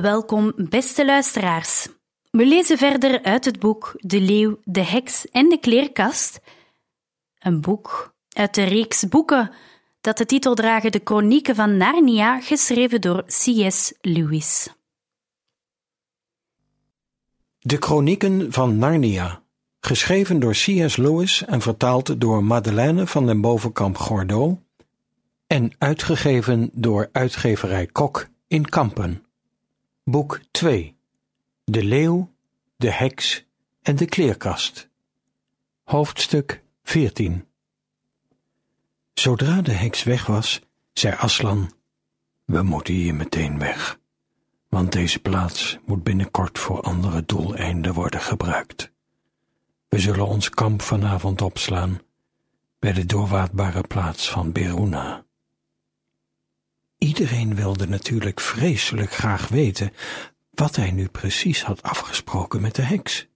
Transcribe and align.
Welkom, 0.00 0.52
beste 0.56 1.04
luisteraars. 1.04 1.88
We 2.30 2.46
lezen 2.46 2.78
verder 2.78 3.22
uit 3.22 3.44
het 3.44 3.58
boek 3.58 3.94
De 3.96 4.20
Leeuw, 4.20 4.58
de 4.64 4.84
Heks 4.84 5.28
en 5.28 5.48
de 5.48 5.58
Kleerkast. 5.58 6.40
Een 7.38 7.60
boek 7.60 8.14
uit 8.28 8.54
de 8.54 8.62
reeks 8.62 9.08
boeken 9.08 9.50
dat 10.00 10.18
de 10.18 10.26
titel 10.26 10.54
dragen 10.54 10.92
De 10.92 11.00
Chronieken 11.04 11.54
van 11.54 11.76
Narnia, 11.76 12.40
geschreven 12.40 13.00
door 13.00 13.24
C.S. 13.24 13.94
Lewis. 14.00 14.68
De 17.58 17.76
Chronieken 17.76 18.52
van 18.52 18.78
Narnia, 18.78 19.42
geschreven 19.80 20.40
door 20.40 20.52
C.S. 20.52 20.96
Lewis 20.96 21.44
en 21.44 21.60
vertaald 21.60 22.20
door 22.20 22.44
Madeleine 22.44 23.06
van 23.06 23.26
den 23.26 23.40
Bovenkamp 23.40 23.96
Gordeau 23.96 24.56
en 25.46 25.72
uitgegeven 25.78 26.70
door 26.72 27.08
uitgeverij 27.12 27.86
Kok 27.86 28.28
in 28.46 28.64
Kampen. 28.64 29.24
Boek 30.10 30.40
2 30.50 30.96
De 31.64 31.84
Leeuw, 31.84 32.32
de 32.76 32.90
Heks 32.90 33.44
en 33.82 33.96
de 33.96 34.06
Kleerkast. 34.06 34.88
Hoofdstuk 35.84 36.62
14 36.82 37.46
Zodra 39.14 39.62
de 39.62 39.72
heks 39.72 40.02
weg 40.02 40.26
was, 40.26 40.60
zei 40.92 41.14
Aslan: 41.14 41.72
We 42.44 42.62
moeten 42.62 42.94
hier 42.94 43.14
meteen 43.14 43.58
weg, 43.58 43.98
want 44.68 44.92
deze 44.92 45.18
plaats 45.18 45.78
moet 45.86 46.02
binnenkort 46.02 46.58
voor 46.58 46.80
andere 46.80 47.24
doeleinden 47.26 47.94
worden 47.94 48.20
gebruikt. 48.20 48.92
We 49.88 49.98
zullen 49.98 50.26
ons 50.26 50.50
kamp 50.50 50.82
vanavond 50.82 51.42
opslaan 51.42 52.00
bij 52.78 52.92
de 52.92 53.06
doorwaadbare 53.06 53.80
plaats 53.80 54.30
van 54.30 54.52
Beruna. 54.52 55.24
Iedereen 57.04 57.54
wilde 57.54 57.88
natuurlijk 57.88 58.40
vreselijk 58.40 59.12
graag 59.12 59.48
weten 59.48 59.92
wat 60.50 60.76
hij 60.76 60.90
nu 60.90 61.08
precies 61.08 61.62
had 61.62 61.82
afgesproken 61.82 62.60
met 62.60 62.74
de 62.74 62.82
heks. 62.82 63.26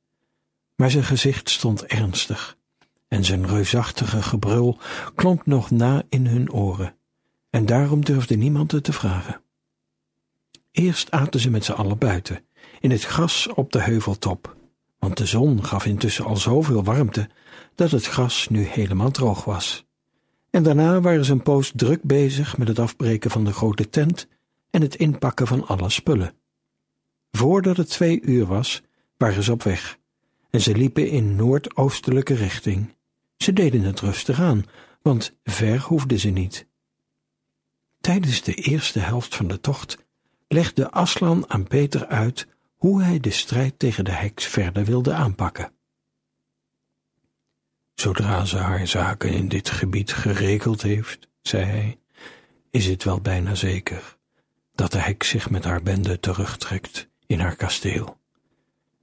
Maar 0.77 0.91
zijn 0.91 1.05
gezicht 1.05 1.51
stond 1.51 1.85
ernstig 1.85 2.57
en 3.09 3.25
zijn 3.25 3.47
reusachtige 3.47 4.23
gebrul 4.23 4.79
klonk 5.15 5.47
nog 5.47 5.71
na 5.71 6.03
in 6.09 6.27
hun 6.27 6.53
oren, 6.53 6.97
en 7.51 7.67
daarom 7.67 8.05
durfde 8.05 8.37
niemand 8.37 8.73
het 8.73 8.85
te 8.85 8.93
vragen. 8.93 9.41
Eerst 10.71 11.11
aten 11.11 11.41
ze 11.41 11.51
met 11.51 11.65
z'n 11.65 11.73
allen 11.73 11.99
buiten, 11.99 12.45
in 12.81 12.91
het 12.91 13.05
gras 13.05 13.49
op 13.49 13.73
de 13.73 13.81
heuveltop, 13.81 14.57
want 14.99 15.17
de 15.17 15.27
zon 15.27 15.65
gaf 15.65 15.87
intussen 15.87 16.25
al 16.25 16.37
zoveel 16.37 16.85
warmte 16.85 17.31
dat 17.75 17.91
het 17.91 18.07
gras 18.07 18.49
nu 18.49 18.63
helemaal 18.63 19.11
droog 19.11 19.45
was. 19.45 19.84
En 20.55 20.63
daarna 20.63 21.01
waren 21.01 21.25
ze 21.25 21.33
een 21.33 21.43
poos 21.43 21.73
druk 21.75 22.03
bezig 22.03 22.59
met 22.59 22.69
het 22.69 22.79
afbreken 22.79 23.31
van 23.31 23.45
de 23.45 23.53
grote 23.53 23.91
tent 23.91 24.29
en 24.71 24.83
het 24.83 24.95
inpakken 24.95 25.47
van 25.47 25.67
alle 25.67 25.91
spullen. 25.91 26.35
Voordat 27.31 27.77
het 27.77 27.89
twee 27.89 28.21
uur 28.21 28.47
was, 28.47 28.83
waren 29.17 29.43
ze 29.43 29.53
op 29.53 29.63
weg 29.63 29.99
en 30.51 30.61
ze 30.61 30.77
liepen 30.77 31.09
in 31.09 31.37
noordoostelijke 31.37 32.35
richting. 32.35 32.95
Ze 33.37 33.53
deden 33.53 33.83
het 33.83 34.01
rustig 34.01 34.41
aan, 34.41 34.65
want 35.03 35.37
ver 35.45 35.81
hoefden 35.81 36.19
ze 36.19 36.29
niet. 36.29 36.67
Tijdens 38.01 38.43
de 38.43 38.55
eerste 38.55 38.99
helft 38.99 39.35
van 39.35 39.49
de 39.49 39.61
tocht 39.61 40.07
legde 40.49 40.91
Aslan 40.91 41.51
aan 41.51 41.65
Peter 41.65 42.07
uit 42.07 42.47
hoe 42.75 43.03
hij 43.03 43.21
de 43.21 43.31
strijd 43.31 43.79
tegen 43.79 44.05
de 44.05 44.13
heks 44.13 44.45
verder 44.45 44.85
wilde 44.85 45.13
aanpakken. 45.13 45.73
Zodra 47.95 48.45
ze 48.45 48.57
haar 48.57 48.87
zaken 48.87 49.31
in 49.31 49.49
dit 49.49 49.71
gebied 49.71 50.13
geregeld 50.13 50.83
heeft, 50.83 51.29
zei 51.43 51.65
hij, 51.65 51.99
is 52.71 52.87
het 52.87 53.05
wel 53.05 53.21
bijna 53.21 53.55
zeker 53.55 54.17
dat 54.75 54.93
de 54.93 54.99
heks 54.99 55.29
zich 55.29 55.51
met 55.51 55.65
haar 55.65 55.83
bende 55.83 56.21
terugtrekt 56.21 57.09
in 57.27 57.41
haar 57.41 57.57
kasteel 57.57 58.19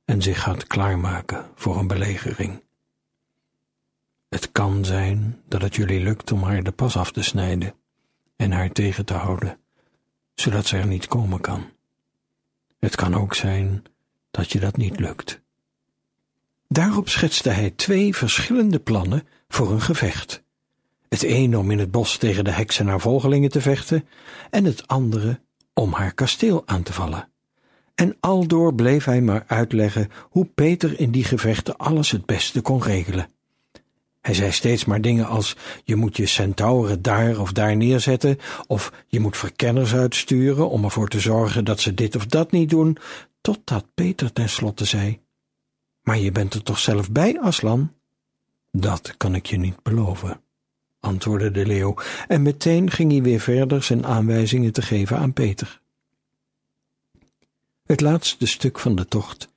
en 0.06 0.22
zich 0.22 0.42
gaat 0.42 0.68
klaarmaken 0.68 1.46
voor 1.56 1.78
een 1.78 1.88
belegering. 1.88 2.64
Het 4.30 4.52
kan 4.52 4.86
zijn 4.86 5.42
dat 5.48 5.62
het 5.62 5.76
jullie 5.76 6.00
lukt 6.00 6.32
om 6.32 6.44
haar 6.44 6.64
de 6.64 6.72
pas 6.72 6.98
af 6.98 7.12
te 7.12 7.24
snijden 7.24 7.74
en 8.36 8.52
haar 8.52 8.72
tegen 8.72 9.06
te 9.06 9.14
houden, 9.14 9.60
zodat 10.36 10.66
ze 10.66 10.78
er 10.78 10.88
niet 10.88 11.08
komen 11.08 11.42
kan. 11.42 11.70
Het 12.80 12.96
kan 12.96 13.16
ook 13.16 13.36
zijn 13.36 13.84
dat 14.32 14.52
je 14.52 14.60
dat 14.60 14.78
niet 14.78 15.00
lukt. 15.00 15.41
Daarop 16.74 17.10
schetste 17.10 17.50
hij 17.50 17.70
twee 17.70 18.16
verschillende 18.16 18.80
plannen 18.80 19.28
voor 19.48 19.72
een 19.72 19.82
gevecht. 19.82 20.44
Het 21.10 21.24
een 21.24 21.58
om 21.58 21.72
in 21.72 21.80
het 21.80 21.92
bos 21.92 22.18
tegen 22.18 22.44
de 22.44 22.52
heks 22.52 22.80
en 22.80 22.88
haar 22.88 23.00
volgelingen 23.00 23.50
te 23.50 23.62
vechten, 23.62 24.08
en 24.50 24.66
het 24.66 24.88
andere 24.88 25.40
om 25.74 25.94
haar 25.94 26.14
kasteel 26.14 26.64
aan 26.66 26.84
te 26.84 26.94
vallen. 26.94 27.30
En 27.96 28.18
aldoor 28.20 28.76
bleef 28.76 29.06
hij 29.06 29.22
maar 29.22 29.44
uitleggen 29.48 30.10
hoe 30.30 30.46
Peter 30.46 31.00
in 31.00 31.12
die 31.12 31.24
gevechten 31.24 31.78
alles 31.78 32.12
het 32.12 32.26
beste 32.26 32.62
kon 32.62 32.84
regelen. 32.84 33.30
Hij 34.22 34.34
zei 34.34 34.52
steeds 34.52 34.86
maar 34.86 35.02
dingen 35.02 35.28
als: 35.28 35.56
je 35.84 35.96
moet 35.96 36.18
je 36.18 36.26
centauren 36.26 37.02
daar 37.02 37.40
of 37.40 37.52
daar 37.52 37.76
neerzetten, 37.76 38.38
of 38.68 38.94
je 39.08 39.20
moet 39.20 39.38
verkenners 39.38 39.94
uitsturen 39.94 40.70
om 40.70 40.84
ervoor 40.84 41.08
te 41.08 41.20
zorgen 41.20 41.66
dat 41.66 41.80
ze 41.80 41.94
dit 41.94 42.16
of 42.16 42.26
dat 42.26 42.52
niet 42.52 42.70
doen, 42.70 42.98
totdat 43.42 43.86
Peter 43.94 44.34
tenslotte 44.34 44.86
zei: 44.86 45.22
Maar 46.02 46.18
je 46.18 46.32
bent 46.32 46.54
er 46.54 46.64
toch 46.64 46.80
zelf 46.80 47.12
bij, 47.12 47.40
Aslan? 47.40 47.94
Dat 48.72 49.18
kan 49.18 49.36
ik 49.36 49.46
je 49.46 49.58
niet 49.58 49.84
beloven, 49.84 50.42
antwoordde 51.00 51.52
de 51.52 51.66
leeuw, 51.66 51.96
en 52.28 52.42
meteen 52.42 52.92
ging 52.92 53.12
hij 53.12 53.22
weer 53.22 53.40
verder 53.40 53.84
zijn 53.84 54.06
aanwijzingen 54.06 54.74
te 54.74 54.82
geven 54.82 55.18
aan 55.18 55.34
Peter. 55.34 55.82
Het 57.86 58.02
laatste 58.02 58.46
stuk 58.46 58.80
van 58.80 58.96
de 58.96 59.06
tocht 59.06 59.50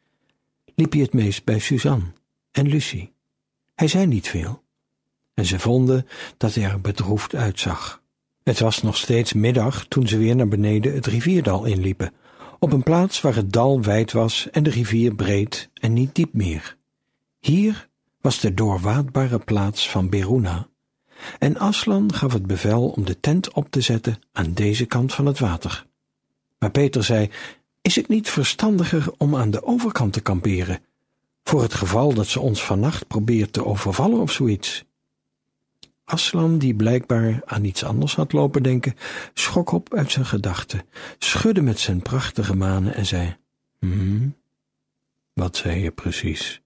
liep 0.75 0.93
hij 0.93 1.01
het 1.01 1.13
meest 1.13 1.45
bij 1.45 1.59
Suzanne 1.59 2.13
en 2.51 2.69
Lucie. 2.69 3.13
Hij 3.75 3.89
zei 3.89 4.07
niet 4.07 4.29
veel, 4.29 4.63
en 5.35 5.45
ze 5.45 5.59
vonden 5.59 6.07
dat 6.37 6.55
hij 6.55 6.65
er 6.65 6.81
bedroefd 6.81 7.35
uitzag. 7.35 8.03
Het 8.43 8.61
was 8.61 8.83
nog 8.83 8.97
steeds 8.97 9.33
middag 9.33 9.87
toen 9.87 10.09
ze 10.09 10.19
weer 10.19 10.37
naar 10.37 10.49
beneden 10.49 10.95
het 10.95 11.07
rivierdal 11.07 11.65
inliepen, 11.65 12.13
op 12.65 12.73
een 12.73 12.83
plaats 12.83 13.21
waar 13.21 13.35
het 13.35 13.53
dal 13.53 13.83
wijd 13.83 14.13
was 14.13 14.51
en 14.51 14.63
de 14.63 14.71
rivier 14.71 15.15
breed 15.15 15.71
en 15.75 15.93
niet 15.93 16.15
diep 16.15 16.33
meer. 16.33 16.77
Hier 17.41 17.89
was 18.21 18.41
de 18.41 18.55
doorwaadbare 18.55 19.39
plaats 19.39 19.91
van 19.91 20.09
Beruna, 20.09 20.69
en 21.39 21.59
Aslan 21.59 22.15
gaf 22.15 22.33
het 22.33 22.47
bevel 22.47 22.89
om 22.89 23.05
de 23.05 23.21
tent 23.21 23.53
op 23.53 23.71
te 23.71 23.81
zetten 23.81 24.19
aan 24.33 24.53
deze 24.53 24.87
kant 24.87 25.15
van 25.15 25.27
het 25.27 25.39
water. 25.39 25.87
Maar 26.59 26.71
Peter 26.71 27.05
zei: 27.05 27.31
Is 27.83 27.97
het 27.97 28.09
niet 28.09 28.31
verstandiger 28.31 29.13
om 29.19 29.37
aan 29.37 29.51
de 29.51 29.65
overkant 29.65 30.13
te 30.13 30.21
kamperen? 30.21 30.81
voor 31.45 31.63
het 31.63 31.75
geval 31.75 32.15
dat 32.15 32.27
ze 32.27 32.41
ons 32.41 32.65
vannacht 32.65 33.07
probeert 33.07 33.53
te 33.53 33.65
overvallen 33.65 34.21
of 34.21 34.33
zoiets. 34.33 34.85
Aslan, 36.05 36.59
die 36.59 36.75
blijkbaar 36.75 37.43
aan 37.45 37.65
iets 37.65 37.85
anders 37.85 38.15
had 38.15 38.33
lopen 38.33 38.63
denken, 38.63 38.95
schrok 39.35 39.73
op 39.73 39.95
uit 39.95 40.11
zijn 40.13 40.27
gedachten, 40.27 40.83
schudde 41.19 41.63
met 41.63 41.79
zijn 41.79 42.03
prachtige 42.03 42.57
manen 42.57 42.95
en 42.95 43.07
zei: 43.07 43.37
Hm, 43.79 44.29
wat 45.33 45.57
zei 45.57 45.81
je 45.81 45.91
precies? 45.91 46.63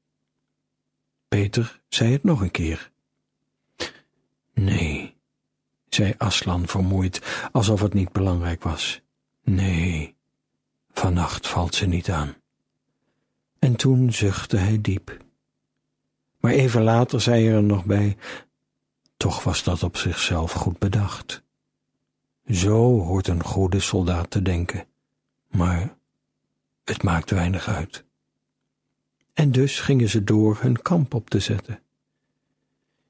Peter 1.28 1.80
zei 1.88 2.12
het 2.12 2.24
nog 2.24 2.40
een 2.40 2.50
keer. 2.50 2.90
Nee, 4.54 5.16
zei 5.88 6.14
Aslan 6.18 6.66
vermoeid, 6.66 7.48
alsof 7.52 7.80
het 7.80 7.94
niet 7.94 8.12
belangrijk 8.12 8.62
was. 8.62 9.00
Nee, 9.42 10.16
vannacht 10.92 11.48
valt 11.48 11.74
ze 11.74 11.86
niet 11.86 12.10
aan. 12.10 12.34
En 13.58 13.76
toen 13.76 14.12
zuchtte 14.12 14.56
hij 14.56 14.80
diep. 14.80 15.16
Maar 16.40 16.52
even 16.52 16.82
later 16.82 17.20
zei 17.20 17.48
er 17.48 17.62
nog 17.62 17.84
bij: 17.84 18.16
Toch 19.18 19.44
was 19.44 19.62
dat 19.62 19.82
op 19.82 19.96
zichzelf 19.96 20.52
goed 20.52 20.78
bedacht. 20.78 21.42
Zo 22.50 23.00
hoort 23.00 23.28
een 23.28 23.42
goede 23.42 23.80
soldaat 23.80 24.30
te 24.30 24.42
denken, 24.42 24.86
maar 25.50 25.96
het 26.84 27.02
maakt 27.02 27.30
weinig 27.30 27.68
uit. 27.68 28.04
En 29.32 29.52
dus 29.52 29.80
gingen 29.80 30.08
ze 30.08 30.24
door 30.24 30.56
hun 30.60 30.82
kamp 30.82 31.14
op 31.14 31.30
te 31.30 31.40
zetten. 31.40 31.82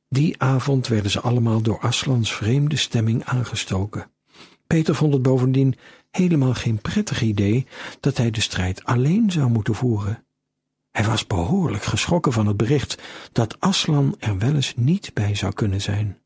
Die 0.09 0.43
avond 0.43 0.87
werden 0.87 1.11
ze 1.11 1.21
allemaal 1.21 1.61
door 1.61 1.81
Aslans 1.81 2.35
vreemde 2.35 2.77
stemming 2.77 3.25
aangestoken. 3.25 4.11
Peter 4.67 4.95
vond 4.95 5.13
het 5.13 5.23
bovendien 5.23 5.77
helemaal 6.11 6.55
geen 6.55 6.81
prettig 6.81 7.23
idee 7.23 7.67
dat 8.01 8.17
hij 8.17 8.31
de 8.31 8.41
strijd 8.41 8.85
alleen 8.85 9.31
zou 9.31 9.51
moeten 9.51 9.75
voeren. 9.75 10.25
Hij 10.91 11.05
was 11.05 11.27
behoorlijk 11.27 11.83
geschrokken 11.83 12.33
van 12.33 12.47
het 12.47 12.57
bericht 12.57 13.03
dat 13.33 13.61
Aslan 13.61 14.17
er 14.19 14.39
wel 14.39 14.55
eens 14.55 14.75
niet 14.77 15.11
bij 15.15 15.35
zou 15.35 15.53
kunnen 15.53 15.81
zijn. 15.81 16.19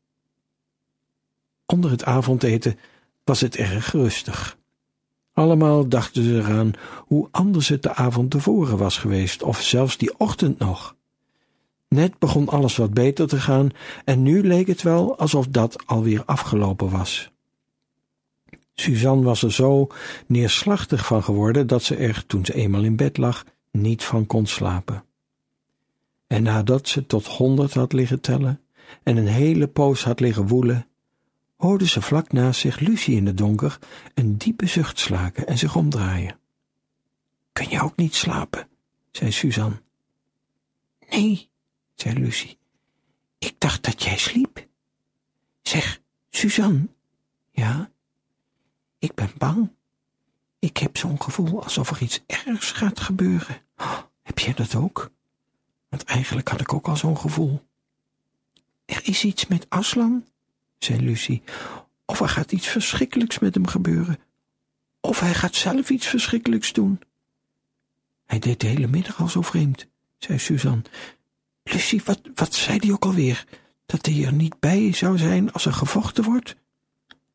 Onder 1.65 1.91
het 1.91 2.03
avondeten 2.03 2.79
was 3.23 3.41
het 3.41 3.55
erg 3.55 3.91
rustig. 3.91 4.57
Allemaal 5.33 5.87
dachten 5.87 6.23
ze 6.23 6.35
eraan 6.35 6.73
hoe 7.07 7.27
anders 7.31 7.67
het 7.67 7.83
de 7.83 7.93
avond 7.93 8.31
tevoren 8.31 8.77
was 8.77 8.97
geweest, 8.97 9.43
of 9.43 9.61
zelfs 9.61 9.97
die 9.97 10.19
ochtend 10.19 10.59
nog. 10.59 10.95
Net 11.87 12.19
begon 12.19 12.49
alles 12.49 12.75
wat 12.77 12.93
beter 12.93 13.27
te 13.27 13.39
gaan 13.39 13.69
en 14.05 14.21
nu 14.21 14.47
leek 14.47 14.67
het 14.67 14.81
wel 14.81 15.17
alsof 15.17 15.47
dat 15.47 15.85
alweer 15.85 16.25
afgelopen 16.25 16.89
was. 16.89 17.31
Suzanne 18.73 19.23
was 19.23 19.43
er 19.43 19.51
zo 19.51 19.87
neerslachtig 20.27 21.05
van 21.05 21.23
geworden 21.23 21.67
dat 21.67 21.83
ze 21.83 21.95
er, 21.95 22.23
toen 22.25 22.45
ze 22.45 22.53
eenmaal 22.53 22.83
in 22.83 22.95
bed 22.95 23.17
lag, 23.17 23.45
niet 23.73 24.03
van 24.03 24.25
kon 24.25 24.45
slapen. 24.45 25.05
En 26.27 26.43
nadat 26.43 26.87
ze 26.87 27.05
tot 27.05 27.27
honderd 27.27 27.73
had 27.73 27.93
liggen 27.93 28.21
tellen 28.21 28.61
en 29.03 29.17
een 29.17 29.27
hele 29.27 29.67
poos 29.67 30.03
had 30.03 30.19
liggen 30.19 30.47
woelen, 30.47 30.87
hoorde 31.55 31.87
ze 31.87 32.01
vlak 32.01 32.31
naast 32.31 32.59
zich 32.59 32.79
Lucie 32.79 33.15
in 33.15 33.25
het 33.25 33.37
donker 33.37 33.79
een 34.13 34.37
diepe 34.37 34.65
zucht 34.65 34.99
slaken 34.99 35.47
en 35.47 35.57
zich 35.57 35.75
omdraaien. 35.75 36.39
Kun 37.51 37.69
je 37.69 37.81
ook 37.81 37.95
niet 37.95 38.15
slapen? 38.15 38.67
zei 39.11 39.31
Suzanne. 39.31 39.81
Nee, 41.09 41.49
zei 41.95 42.19
Lucie. 42.19 42.57
Ik 43.37 43.55
dacht 43.57 43.83
dat 43.83 44.03
jij 44.03 44.17
sliep. 44.17 44.67
Zeg, 45.61 46.01
Suzanne. 46.29 46.87
Ja? 47.51 47.91
Ik 48.99 49.13
ben 49.15 49.29
bang. 49.37 49.71
Ik 50.63 50.77
heb 50.77 50.97
zo'n 50.97 51.21
gevoel 51.21 51.63
alsof 51.63 51.89
er 51.89 52.01
iets 52.01 52.23
ergs 52.25 52.71
gaat 52.71 52.99
gebeuren. 52.99 53.57
Heb 54.21 54.39
jij 54.39 54.53
dat 54.53 54.75
ook? 54.75 55.11
Want 55.89 56.03
eigenlijk 56.03 56.47
had 56.47 56.61
ik 56.61 56.73
ook 56.73 56.87
al 56.87 56.97
zo'n 56.97 57.17
gevoel. 57.17 57.67
Er 58.85 58.99
is 59.03 59.23
iets 59.23 59.47
met 59.47 59.65
Aslan, 59.69 60.25
zei 60.77 61.01
Lucie. 61.01 61.43
Of 62.05 62.19
er 62.19 62.29
gaat 62.29 62.51
iets 62.51 62.67
verschrikkelijks 62.67 63.39
met 63.39 63.53
hem 63.53 63.67
gebeuren. 63.67 64.19
Of 64.99 65.19
hij 65.19 65.33
gaat 65.33 65.55
zelf 65.55 65.89
iets 65.89 66.07
verschrikkelijks 66.07 66.73
doen. 66.73 67.01
Hij 68.25 68.39
deed 68.39 68.59
de 68.59 68.67
hele 68.67 68.87
middag 68.87 69.19
al 69.21 69.27
zo 69.27 69.41
vreemd, 69.41 69.87
zei 70.17 70.39
Suzanne. 70.39 70.83
Lucie, 71.63 72.01
wat, 72.05 72.21
wat 72.35 72.53
zei 72.53 72.77
hij 72.79 72.91
ook 72.91 73.05
alweer? 73.05 73.45
Dat 73.85 74.05
hij 74.05 74.25
er 74.25 74.33
niet 74.33 74.59
bij 74.59 74.93
zou 74.93 75.17
zijn 75.17 75.51
als 75.51 75.65
er 75.65 75.73
gevochten 75.73 76.23
wordt? 76.23 76.55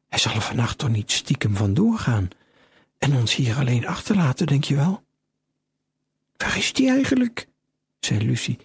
Hij 0.08 0.18
zal 0.18 0.32
er 0.32 0.40
vannacht 0.40 0.78
toch 0.78 0.88
niet 0.88 1.12
stiekem 1.12 1.56
vandoor 1.56 1.98
gaan 1.98 2.28
en 2.98 3.16
ons 3.16 3.34
hier 3.34 3.56
alleen 3.56 3.86
achterlaten, 3.86 4.46
denk 4.46 4.64
je 4.64 4.74
wel? 4.74 5.04
Waar 6.36 6.56
is 6.56 6.72
die 6.72 6.88
eigenlijk? 6.88 7.48
zei 8.00 8.24
Lucie. 8.26 8.58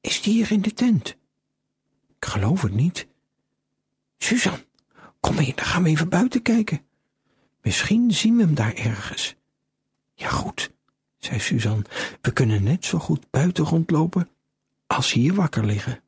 Is 0.00 0.22
die 0.22 0.32
hier 0.32 0.52
in 0.52 0.62
de 0.62 0.72
tent? 0.72 1.16
Ik 2.16 2.24
geloof 2.24 2.62
het 2.62 2.74
niet. 2.74 3.06
Suzanne, 4.18 4.66
kom 5.20 5.34
mee, 5.34 5.52
dan 5.54 5.64
gaan 5.64 5.82
we 5.82 5.88
even 5.88 6.08
buiten 6.08 6.42
kijken. 6.42 6.86
Misschien 7.62 8.12
zien 8.12 8.36
we 8.36 8.42
hem 8.42 8.54
daar 8.54 8.74
ergens. 8.74 9.34
Ja, 10.14 10.28
goed, 10.28 10.70
zei 11.18 11.40
Suzanne. 11.40 11.84
We 12.20 12.32
kunnen 12.32 12.62
net 12.62 12.84
zo 12.84 12.98
goed 12.98 13.30
buiten 13.30 13.64
rondlopen 13.64 14.28
als 14.86 15.12
hier 15.12 15.34
wakker 15.34 15.64
liggen. 15.64 16.02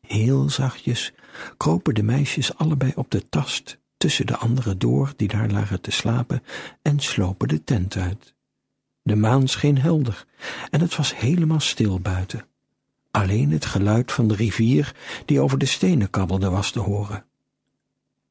Heel 0.00 0.50
zachtjes 0.50 1.12
kropen 1.56 1.94
de 1.94 2.02
meisjes 2.02 2.54
allebei 2.54 2.92
op 2.94 3.10
de 3.10 3.28
tast 3.28 3.78
tussen 3.98 4.26
de 4.26 4.36
anderen 4.36 4.78
door 4.78 5.12
die 5.16 5.28
daar 5.28 5.50
lagen 5.50 5.80
te 5.80 5.90
slapen 5.90 6.42
en 6.82 7.00
slopen 7.00 7.48
de 7.48 7.64
tent 7.64 7.96
uit. 7.96 8.34
De 9.02 9.16
maan 9.16 9.48
scheen 9.48 9.78
helder 9.78 10.26
en 10.70 10.80
het 10.80 10.96
was 10.96 11.16
helemaal 11.16 11.60
stil 11.60 12.00
buiten. 12.00 12.46
Alleen 13.10 13.50
het 13.50 13.64
geluid 13.64 14.12
van 14.12 14.28
de 14.28 14.34
rivier 14.34 14.94
die 15.24 15.40
over 15.40 15.58
de 15.58 15.66
stenen 15.66 16.10
kabbelde 16.10 16.50
was 16.50 16.70
te 16.70 16.80
horen. 16.80 17.24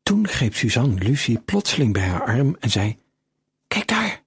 Toen 0.04 0.28
greep 0.28 0.56
Suzanne 0.56 0.96
Lucie 0.96 1.40
plotseling 1.40 1.94
bij 1.94 2.08
haar 2.08 2.26
arm 2.26 2.56
en 2.60 2.70
zei: 2.70 2.98
Kijk 3.68 3.88
daar! 3.88 4.24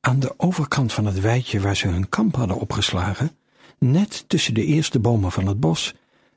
Aan 0.00 0.20
de 0.20 0.34
overkant 0.36 0.92
van 0.92 1.06
het 1.06 1.20
weidje 1.20 1.60
waar 1.60 1.76
ze 1.76 1.88
hun 1.88 2.08
kamp 2.08 2.36
hadden 2.36 2.56
opgeslagen, 2.56 3.36
net 3.78 4.24
tussen 4.28 4.54
de 4.54 4.64
eerste 4.64 4.98
bomen 4.98 5.32
van 5.32 5.46
het 5.46 5.60
bos, 5.60 5.94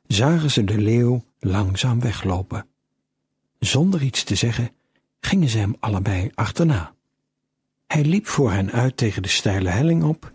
zagen 0.07 0.51
ze 0.51 0.63
de 0.63 0.77
leeuw 0.77 1.23
langzaam 1.39 1.99
weglopen. 1.99 2.67
Zonder 3.65 4.01
iets 4.01 4.23
te 4.23 4.35
zeggen 4.35 4.69
gingen 5.19 5.49
ze 5.49 5.57
hem 5.57 5.75
allebei 5.79 6.31
achterna. 6.33 6.93
Hij 7.87 8.03
liep 8.03 8.27
voor 8.27 8.51
hen 8.51 8.71
uit 8.71 8.97
tegen 8.97 9.21
de 9.21 9.27
steile 9.27 9.69
helling 9.69 10.03
op, 10.03 10.31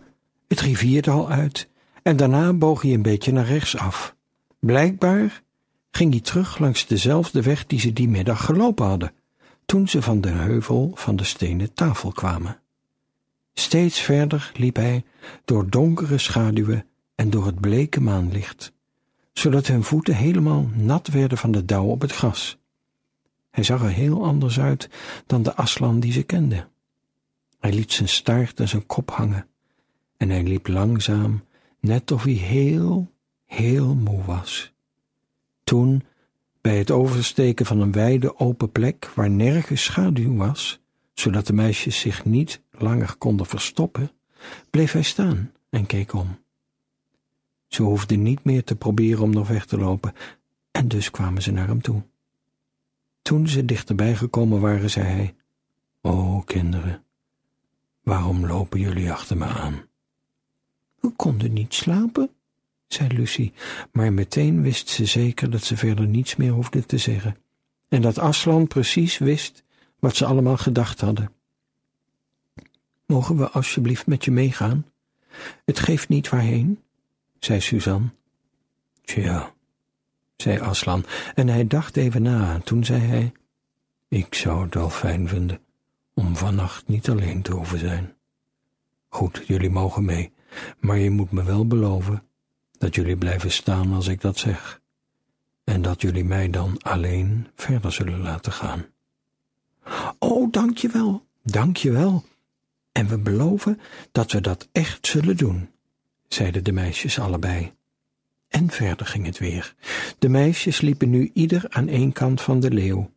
het 0.47 0.59
rivierdal 0.59 1.29
uit 1.29 1.69
en 2.03 2.17
daarna 2.17 2.53
boog 2.53 2.81
hij 2.81 2.93
een 2.93 3.01
beetje 3.01 3.31
naar 3.31 3.45
rechts 3.45 3.77
af. 3.77 4.15
Blijkbaar 4.59 5.41
ging 5.91 6.11
hij 6.11 6.21
terug 6.21 6.57
langs 6.57 6.87
dezelfde 6.87 7.41
weg 7.41 7.65
die 7.65 7.79
ze 7.79 7.93
die 7.93 8.09
middag 8.09 8.45
gelopen 8.45 8.85
hadden, 8.85 9.13
toen 9.65 9.87
ze 9.87 10.01
van 10.01 10.21
de 10.21 10.29
heuvel 10.29 10.91
van 10.93 11.15
de 11.15 11.23
stenen 11.23 11.73
tafel 11.73 12.11
kwamen. 12.11 12.59
Steeds 13.53 13.99
verder 13.99 14.51
liep 14.55 14.75
hij 14.75 15.03
door 15.45 15.69
donkere 15.69 16.17
schaduwen 16.17 16.85
en 17.15 17.29
door 17.29 17.45
het 17.45 17.59
bleke 17.59 18.01
maanlicht, 18.01 18.71
zodat 19.33 19.67
hun 19.67 19.83
voeten 19.83 20.15
helemaal 20.15 20.69
nat 20.73 21.07
werden 21.07 21.37
van 21.37 21.51
de 21.51 21.65
dauw 21.65 21.85
op 21.85 22.01
het 22.01 22.11
gras. 22.11 22.59
Hij 23.51 23.63
zag 23.63 23.81
er 23.83 23.89
heel 23.89 24.25
anders 24.25 24.59
uit 24.59 24.89
dan 25.25 25.43
de 25.43 25.55
Aslan 25.55 25.99
die 25.99 26.11
ze 26.11 26.23
kende. 26.23 26.67
Hij 27.59 27.73
liet 27.73 27.91
zijn 27.91 28.09
staart 28.09 28.59
en 28.59 28.67
zijn 28.67 28.85
kop 28.85 29.11
hangen 29.11 29.47
en 30.21 30.29
hij 30.29 30.43
liep 30.43 30.67
langzaam, 30.67 31.43
net 31.79 32.11
of 32.11 32.23
hij 32.23 32.33
heel, 32.33 33.11
heel 33.45 33.95
moe 33.95 34.23
was. 34.23 34.73
Toen, 35.63 36.03
bij 36.61 36.77
het 36.77 36.91
oversteken 36.91 37.65
van 37.65 37.79
een 37.79 37.91
wijde 37.91 38.39
open 38.39 38.71
plek 38.71 39.11
waar 39.15 39.29
nergens 39.29 39.83
schaduw 39.83 40.35
was, 40.35 40.81
zodat 41.13 41.47
de 41.47 41.53
meisjes 41.53 41.99
zich 41.99 42.25
niet 42.25 42.61
langer 42.71 43.15
konden 43.17 43.45
verstoppen, 43.45 44.11
bleef 44.69 44.91
hij 44.91 45.03
staan 45.03 45.51
en 45.69 45.85
keek 45.85 46.13
om. 46.13 46.39
Ze 47.67 47.83
hoefden 47.83 48.21
niet 48.21 48.43
meer 48.43 48.63
te 48.63 48.75
proberen 48.75 49.23
om 49.23 49.31
nog 49.31 49.47
weg 49.47 49.65
te 49.65 49.77
lopen, 49.77 50.13
en 50.71 50.87
dus 50.87 51.11
kwamen 51.11 51.41
ze 51.41 51.51
naar 51.51 51.67
hem 51.67 51.81
toe. 51.81 52.03
Toen 53.21 53.47
ze 53.47 53.65
dichterbij 53.65 54.15
gekomen 54.15 54.59
waren, 54.59 54.89
zei 54.89 55.05
hij: 55.05 55.35
O 56.01 56.41
kinderen, 56.45 57.03
waarom 58.03 58.45
lopen 58.45 58.79
jullie 58.79 59.11
achter 59.11 59.37
me 59.37 59.45
aan? 59.45 59.85
We 60.99 61.09
konden 61.09 61.53
niet 61.53 61.73
slapen, 61.73 62.29
zei 62.87 63.09
Lucie, 63.09 63.53
maar 63.91 64.13
meteen 64.13 64.61
wist 64.61 64.89
ze 64.89 65.05
zeker 65.05 65.49
dat 65.49 65.63
ze 65.63 65.77
verder 65.77 66.07
niets 66.07 66.35
meer 66.35 66.51
hoefde 66.51 66.85
te 66.85 66.97
zeggen, 66.97 67.37
en 67.89 68.01
dat 68.01 68.19
Aslan 68.19 68.67
precies 68.67 69.17
wist 69.17 69.63
wat 69.99 70.15
ze 70.15 70.25
allemaal 70.25 70.57
gedacht 70.57 71.01
hadden. 71.01 71.31
Mogen 73.05 73.37
we 73.37 73.49
alsjeblieft 73.49 74.07
met 74.07 74.25
je 74.25 74.31
meegaan? 74.31 74.85
Het 75.65 75.79
geeft 75.79 76.09
niet 76.09 76.29
waarheen, 76.29 76.79
zei 77.39 77.61
Suzanne. 77.61 78.09
Tja, 79.01 79.53
zei 80.41 80.59
Aslan, 80.59 81.05
en 81.35 81.47
hij 81.47 81.67
dacht 81.67 81.97
even 81.97 82.21
na. 82.21 82.59
Toen 82.59 82.85
zei 82.85 83.01
hij: 83.01 83.31
Ik 84.07 84.35
zou 84.35 84.63
het 84.63 84.73
wel 84.73 84.89
fijn 84.89 85.27
vinden 85.27 85.59
om 86.13 86.35
vannacht 86.35 86.87
niet 86.87 87.09
alleen 87.09 87.41
te 87.41 87.53
hoeven 87.53 87.79
zijn. 87.79 88.13
Goed, 89.07 89.43
jullie 89.47 89.69
mogen 89.69 90.05
mee, 90.05 90.33
maar 90.79 90.97
je 90.97 91.09
moet 91.09 91.31
me 91.31 91.43
wel 91.43 91.67
beloven 91.67 92.23
dat 92.77 92.95
jullie 92.95 93.17
blijven 93.17 93.51
staan 93.51 93.93
als 93.93 94.07
ik 94.07 94.21
dat 94.21 94.37
zeg, 94.37 94.81
en 95.63 95.81
dat 95.81 96.01
jullie 96.01 96.25
mij 96.25 96.49
dan 96.49 96.77
alleen 96.81 97.47
verder 97.55 97.91
zullen 97.91 98.21
laten 98.21 98.51
gaan. 98.51 98.85
Oh, 100.19 100.51
dank 100.51 100.77
je 100.77 100.89
wel, 100.89 101.25
dank 101.43 101.77
je 101.77 101.91
wel. 101.91 102.23
En 102.91 103.07
we 103.07 103.17
beloven 103.17 103.79
dat 104.11 104.31
we 104.31 104.41
dat 104.41 104.67
echt 104.71 105.07
zullen 105.07 105.37
doen, 105.37 105.69
zeiden 106.27 106.63
de 106.63 106.71
meisjes 106.71 107.19
allebei. 107.19 107.73
En 108.51 108.71
verder 108.71 109.05
ging 109.05 109.25
het 109.25 109.37
weer. 109.37 109.75
De 110.19 110.29
meisjes 110.29 110.81
liepen 110.81 111.09
nu 111.09 111.31
ieder 111.33 111.65
aan 111.69 111.87
één 111.87 112.11
kant 112.11 112.41
van 112.41 112.59
de 112.59 112.71
leeuw. 112.71 113.11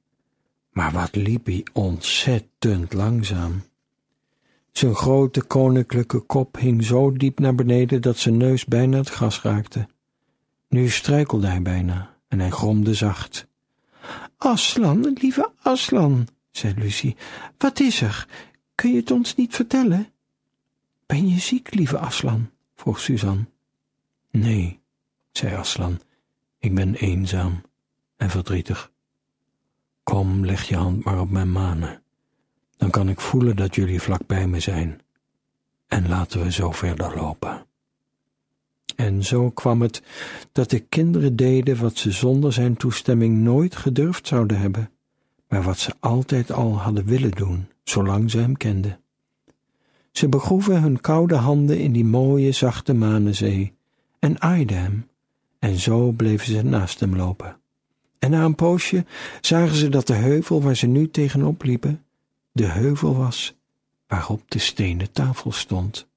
Maar 0.71 0.93
wat 0.93 1.17
liep 1.17 1.47
hij 1.47 1.67
ontzettend 1.73 2.93
langzaam. 2.93 3.63
Zijn 4.73 4.95
grote 4.95 5.43
koninklijke 5.43 6.21
kop 6.21 6.57
hing 6.57 6.85
zo 6.85 7.13
diep 7.13 7.39
naar 7.39 7.55
beneden 7.55 8.03
dat 8.03 8.19
zijn 8.19 8.37
neus 8.37 8.65
bijna 8.65 8.97
het 8.97 9.09
gras 9.09 9.43
raakte. 9.43 9.89
Nu 10.69 10.89
struikelde 10.89 11.47
hij 11.47 11.63
bijna 11.63 12.17
en 12.29 12.41
hij 12.41 12.51
gromde 12.51 12.95
zacht. 12.95 13.47
Aslan, 14.37 15.17
lieve 15.21 15.51
Aslan, 15.63 16.29
zei 16.51 16.75
Lucie, 16.77 17.17
wat 17.59 17.81
is 17.81 18.01
er? 18.01 18.29
Kun 18.75 18.91
je 18.91 18.97
het 18.97 19.11
ons 19.11 19.35
niet 19.35 19.55
vertellen? 19.55 20.13
Ben 21.07 21.29
je 21.29 21.39
ziek, 21.39 21.75
lieve 21.75 21.99
Aslan? 21.99 22.51
vroeg 22.75 23.01
Suzanne. 23.01 23.47
Nee, 24.31 24.83
zei 25.39 25.55
Aslan. 25.55 26.01
Ik 26.59 26.75
ben 26.75 26.95
eenzaam 26.95 27.63
en 28.17 28.31
verdrietig. 28.31 28.93
Kom, 30.03 30.45
leg 30.45 30.69
je 30.69 30.77
hand 30.77 31.05
maar 31.05 31.21
op 31.21 31.31
mijn 31.31 31.53
manen. 31.53 32.03
Dan 32.77 32.91
kan 32.91 33.09
ik 33.09 33.21
voelen 33.21 33.57
dat 33.57 33.75
jullie 33.75 34.01
vlak 34.01 34.27
bij 34.27 34.47
me 34.47 34.61
zijn. 34.61 35.01
En 35.87 36.09
laten 36.09 36.43
we 36.43 36.53
zo 36.53 36.71
verder 36.71 37.17
lopen. 37.17 37.67
En 38.97 39.25
zo 39.25 39.51
kwam 39.51 39.83
het 39.83 40.03
dat 40.53 40.71
de 40.71 40.79
kinderen 40.79 41.37
deden 41.37 41.81
wat 41.81 41.97
ze 41.97 42.11
zonder 42.11 42.53
zijn 42.53 42.77
toestemming 42.77 43.37
nooit 43.37 43.77
gedurfd 43.77 44.27
zouden 44.27 44.59
hebben, 44.59 44.91
maar 45.49 45.63
wat 45.63 45.79
ze 45.79 45.95
altijd 46.01 46.53
al 46.53 46.79
hadden 46.79 47.05
willen 47.05 47.31
doen, 47.31 47.69
zolang 47.85 48.31
ze 48.31 48.39
hem 48.39 48.57
kenden. 48.57 49.01
Ze 50.11 50.29
begroeven 50.29 50.83
hun 50.83 51.01
koude 51.01 51.35
handen 51.35 51.79
in 51.79 51.93
die 51.93 52.05
mooie, 52.05 52.53
zachte 52.53 52.95
manenzee 52.95 53.75
en 54.19 54.41
aaiden 54.41 54.79
hem, 54.79 55.09
en 55.65 55.79
zo 55.79 56.11
bleven 56.11 56.47
ze 56.47 56.63
naast 56.63 57.01
hem 57.01 57.17
lopen. 57.17 57.61
En 58.19 58.31
na 58.31 58.45
een 58.45 58.55
poosje 58.55 59.05
zagen 59.41 59.77
ze 59.77 59.89
dat 59.89 60.07
de 60.07 60.15
heuvel 60.15 60.63
waar 60.63 60.77
ze 60.77 60.87
nu 60.87 61.11
tegenop 61.11 61.63
liepen, 61.63 62.05
de 62.53 62.67
heuvel 62.67 63.17
was 63.17 63.57
waarop 64.07 64.51
de 64.51 64.59
stenen 64.59 65.13
tafel 65.13 65.53
stond. 65.53 66.09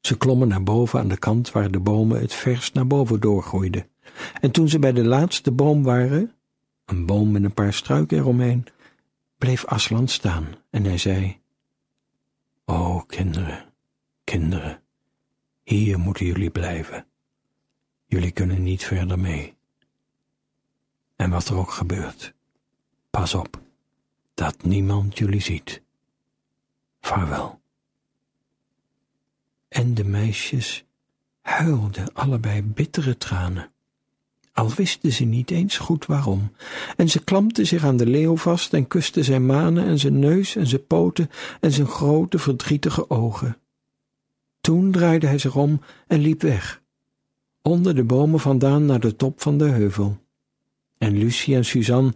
Ze 0.00 0.16
klommen 0.16 0.48
naar 0.48 0.62
boven 0.62 1.00
aan 1.00 1.08
de 1.08 1.18
kant 1.18 1.52
waar 1.52 1.70
de 1.70 1.80
bomen 1.80 2.20
het 2.20 2.34
verst 2.34 2.74
naar 2.74 2.86
boven 2.86 3.20
doorgroeiden. 3.20 3.86
En 4.40 4.50
toen 4.50 4.68
ze 4.68 4.78
bij 4.78 4.92
de 4.92 5.04
laatste 5.04 5.52
boom 5.52 5.82
waren, 5.82 6.32
een 6.84 7.06
boom 7.06 7.30
met 7.30 7.44
een 7.44 7.54
paar 7.54 7.72
struiken 7.72 8.18
eromheen, 8.18 8.66
bleef 9.38 9.64
Aslan 9.64 10.08
staan 10.08 10.46
en 10.70 10.84
hij 10.84 10.98
zei: 10.98 11.40
O 12.64 13.00
kinderen, 13.06 13.64
kinderen, 14.24 14.80
hier 15.62 15.98
moeten 15.98 16.26
jullie 16.26 16.50
blijven. 16.50 17.06
Jullie 18.06 18.30
kunnen 18.30 18.62
niet 18.62 18.84
verder 18.84 19.18
mee. 19.18 19.56
En 21.16 21.30
wat 21.30 21.48
er 21.48 21.56
ook 21.56 21.70
gebeurt, 21.70 22.34
pas 23.10 23.34
op 23.34 23.62
dat 24.34 24.62
niemand 24.62 25.18
jullie 25.18 25.40
ziet. 25.40 25.82
Vaarwel. 27.00 27.60
En 29.68 29.94
de 29.94 30.04
meisjes 30.04 30.84
huilden 31.40 32.12
allebei 32.12 32.62
bittere 32.62 33.16
tranen, 33.16 33.72
al 34.52 34.70
wisten 34.70 35.12
ze 35.12 35.24
niet 35.24 35.50
eens 35.50 35.78
goed 35.78 36.06
waarom, 36.06 36.52
en 36.96 37.08
ze 37.10 37.24
klampten 37.24 37.66
zich 37.66 37.84
aan 37.84 37.96
de 37.96 38.06
leeuw 38.06 38.36
vast 38.36 38.72
en 38.72 38.86
kusten 38.86 39.24
zijn 39.24 39.46
manen 39.46 39.84
en 39.84 39.98
zijn 39.98 40.18
neus 40.18 40.56
en 40.56 40.66
zijn 40.66 40.86
poten 40.86 41.30
en 41.60 41.72
zijn 41.72 41.86
grote 41.86 42.38
verdrietige 42.38 43.10
ogen. 43.10 43.58
Toen 44.60 44.92
draaide 44.92 45.26
hij 45.26 45.38
zich 45.38 45.56
om 45.56 45.80
en 46.06 46.20
liep 46.20 46.42
weg, 46.42 46.82
onder 47.66 47.94
de 47.94 48.04
bomen 48.04 48.40
vandaan 48.40 48.86
naar 48.86 49.00
de 49.00 49.16
top 49.16 49.42
van 49.42 49.58
de 49.58 49.64
heuvel. 49.64 50.18
En 50.98 51.18
Lucie 51.18 51.54
en 51.54 51.64
Suzanne, 51.64 52.12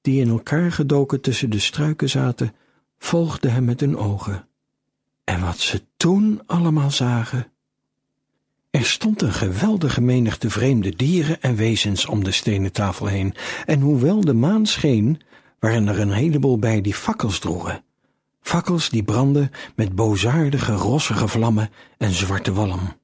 die 0.00 0.20
in 0.20 0.28
elkaar 0.28 0.72
gedoken 0.72 1.20
tussen 1.20 1.50
de 1.50 1.58
struiken 1.58 2.10
zaten, 2.10 2.52
volgden 2.98 3.52
hem 3.52 3.64
met 3.64 3.80
hun 3.80 3.96
ogen. 3.96 4.48
En 5.24 5.40
wat 5.40 5.58
ze 5.58 5.82
toen 5.96 6.42
allemaal 6.46 6.90
zagen. 6.90 7.46
Er 8.70 8.84
stond 8.84 9.22
een 9.22 9.32
geweldige 9.32 10.00
menigte 10.00 10.50
vreemde 10.50 10.96
dieren 10.96 11.42
en 11.42 11.56
wezens 11.56 12.06
om 12.06 12.24
de 12.24 12.32
stenen 12.32 12.72
tafel 12.72 13.06
heen, 13.06 13.34
en 13.66 13.80
hoewel 13.80 14.20
de 14.20 14.34
maan 14.34 14.66
scheen, 14.66 15.20
waren 15.58 15.88
er 15.88 16.00
een 16.00 16.12
heleboel 16.12 16.58
bij 16.58 16.80
die 16.80 16.94
fakkels 16.94 17.38
droegen. 17.38 17.84
Fakkels 18.40 18.88
die 18.88 19.02
brandden 19.02 19.50
met 19.76 19.94
boosaardige, 19.94 20.72
rossige 20.72 21.28
vlammen 21.28 21.70
en 21.98 22.12
zwarte 22.12 22.52
walm. 22.52 23.02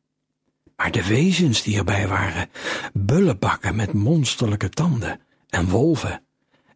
Maar 0.81 0.91
de 0.91 1.07
wezens 1.07 1.63
die 1.63 1.77
erbij 1.77 2.09
waren, 2.09 2.51
bullebakken 2.93 3.77
met 3.77 3.93
monsterlijke 3.93 4.69
tanden 4.69 5.21
en 5.49 5.69
wolven, 5.69 6.23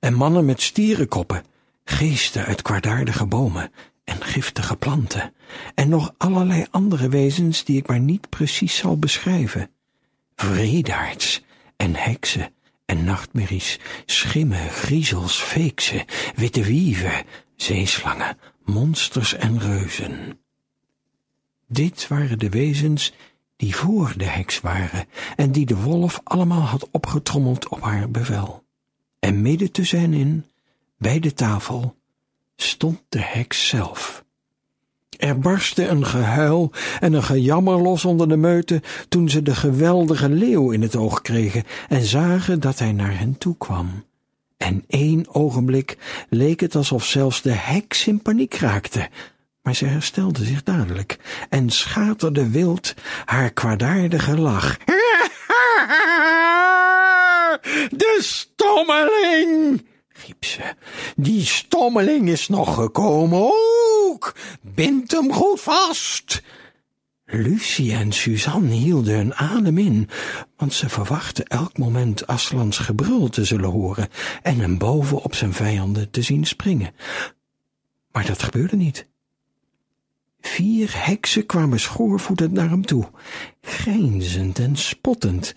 en 0.01 0.15
mannen 0.15 0.45
met 0.45 0.63
stierenkoppen, 0.63 1.45
geesten 1.85 2.45
uit 2.45 2.63
kwaadaardige 2.63 3.27
bomen 3.27 3.71
en 4.05 4.25
giftige 4.25 4.77
planten, 4.77 5.33
en 5.75 5.89
nog 5.89 6.15
allerlei 6.19 6.67
andere 6.71 7.09
wezens 7.09 7.65
die 7.65 7.77
ik 7.77 7.87
maar 7.87 8.01
niet 8.01 8.29
precies 8.29 8.77
zal 8.77 8.99
beschrijven. 8.99 9.71
Vredaards 10.37 11.45
en 11.77 11.95
heksen 11.95 12.53
en 12.87 13.05
nachtmerries, 13.05 13.79
schimmen, 14.07 14.71
griezels, 14.71 15.37
feeksen, 15.37 16.05
witte 16.35 16.63
wieven, 16.63 17.25
zeeslangen, 17.57 18.39
monsters 18.65 19.35
en 19.35 19.61
reuzen. 19.61 20.39
Dit 21.69 22.09
waren 22.09 22.39
de 22.39 22.49
wezens 22.49 23.13
die 23.57 23.77
voor 23.77 24.15
de 24.17 24.25
heks 24.25 24.61
waren 24.61 25.07
en 25.37 25.53
die 25.53 25.67
de 25.67 25.77
wolf 25.77 26.21
allemaal 26.25 26.61
had 26.61 26.89
opgetrommeld 26.91 27.69
op 27.69 27.81
haar 27.81 28.11
bevel. 28.11 28.65
En 29.19 29.43
midden 29.43 29.73
tussen 29.73 30.01
hen 30.01 30.13
in, 30.13 30.45
bij 30.99 31.21
de 31.21 31.33
tafel, 31.33 31.97
stond 32.57 33.01
de 33.09 33.21
heks 33.21 33.69
zelf. 33.69 34.25
Er 35.19 35.39
barstte 35.39 35.87
een 35.87 36.07
gehuil 36.07 36.73
en 37.01 37.13
een 37.13 37.23
gejammer 37.23 37.83
los 37.83 38.05
onder 38.05 38.29
de 38.29 38.37
meute 38.37 38.83
toen 39.09 39.29
ze 39.29 39.43
de 39.43 39.55
geweldige 39.55 40.29
leeuw 40.29 40.71
in 40.71 40.83
het 40.83 40.97
oog 40.97 41.23
kregen 41.23 41.65
en 41.89 42.03
zagen 42.03 42.61
dat 42.61 42.79
hij 42.79 42.93
naar 42.93 43.19
hen 43.19 43.39
toe 43.39 43.57
kwam. 43.57 44.05
En 44.57 44.85
één 44.87 45.35
ogenblik 45.35 45.99
leek 46.29 46.61
het 46.61 46.75
alsof 46.75 47.05
zelfs 47.05 47.43
de 47.43 47.53
heks 47.53 48.07
in 48.07 48.23
paniek 48.23 48.55
raakte, 48.55 49.09
maar 49.65 49.75
ze 49.75 49.87
herstelde 49.87 50.45
zich 50.45 50.63
dadelijk 50.63 51.19
en 51.49 51.71
schaterde 51.71 52.51
wild 52.51 52.95
haar 53.25 53.51
kwaadaardige 53.51 54.39
lach. 54.39 54.77
De 57.91 58.19
stommeling! 58.21 59.87
riep 60.27 60.45
ze. 60.45 60.75
Die 61.17 61.45
stommeling 61.45 62.29
is 62.29 62.49
nog 62.49 62.75
gekomen 62.75 63.41
ook. 63.43 64.35
Bind 64.61 65.13
hem 65.13 65.33
goed 65.33 65.61
vast. 65.61 66.43
Lucie 67.25 67.93
en 67.93 68.13
Suzanne 68.13 68.75
hielden 68.75 69.15
hun 69.15 69.35
adem 69.35 69.79
in, 69.79 70.09
want 70.57 70.73
ze 70.75 70.89
verwachten 70.89 71.45
elk 71.45 71.79
moment 71.79 72.27
Aslans 72.27 72.79
gebrul 72.79 73.29
te 73.29 73.45
zullen 73.45 73.71
horen 73.71 74.09
en 74.43 74.59
hem 74.59 74.79
boven 74.79 75.23
op 75.23 75.35
zijn 75.35 75.53
vijanden 75.53 76.11
te 76.11 76.23
zien 76.23 76.45
springen. 76.45 76.95
Maar 78.13 78.27
dat 78.27 78.43
gebeurde 78.43 78.77
niet. 78.77 79.13
Vier 80.47 81.07
heksen 81.07 81.47
kwamen 81.47 81.81
schoorvoetend 81.81 82.53
naar 82.53 82.69
hem 82.69 82.87
toe, 82.87 83.11
grijnzend 83.61 84.59
en 84.59 84.77
spottend, 84.77 85.55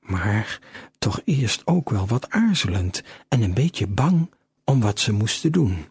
maar 0.00 0.58
toch 0.98 1.20
eerst 1.24 1.62
ook 1.64 1.90
wel 1.90 2.06
wat 2.06 2.30
aarzelend 2.30 3.02
en 3.28 3.42
een 3.42 3.54
beetje 3.54 3.86
bang 3.86 4.30
om 4.64 4.80
wat 4.80 5.00
ze 5.00 5.12
moesten 5.12 5.52
doen. 5.52 5.86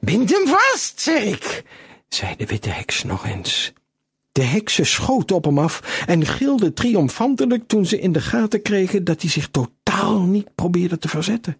Bind 0.00 0.30
hem 0.30 0.46
vast, 0.46 1.00
zeg 1.00 1.22
ik, 1.22 1.64
zei 2.08 2.36
de 2.36 2.46
witte 2.46 2.70
heks 2.70 3.02
nog 3.02 3.26
eens. 3.26 3.72
De 4.32 4.42
heksen 4.42 4.86
schoten 4.86 5.36
op 5.36 5.44
hem 5.44 5.58
af 5.58 6.04
en 6.06 6.26
gilden 6.26 6.74
triomfantelijk 6.74 7.68
toen 7.68 7.86
ze 7.86 8.00
in 8.00 8.12
de 8.12 8.20
gaten 8.20 8.62
kregen 8.62 9.04
dat 9.04 9.20
hij 9.20 9.30
zich 9.30 9.48
totaal 9.48 10.20
niet 10.20 10.54
probeerde 10.54 10.98
te 10.98 11.08
verzetten. 11.08 11.56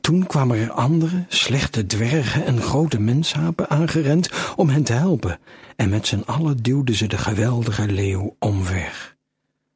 Toen 0.00 0.26
kwamen 0.26 0.58
er 0.58 0.70
andere, 0.70 1.24
slechte 1.28 1.86
dwergen 1.86 2.44
en 2.44 2.62
grote 2.62 3.00
menshapen 3.00 3.70
aangerend 3.70 4.30
om 4.56 4.68
hen 4.68 4.82
te 4.82 4.92
helpen, 4.92 5.38
en 5.76 5.88
met 5.88 6.06
z'n 6.06 6.22
allen 6.26 6.56
duwden 6.56 6.94
ze 6.94 7.06
de 7.06 7.18
geweldige 7.18 7.86
leeuw 7.86 8.36
omver, 8.38 9.16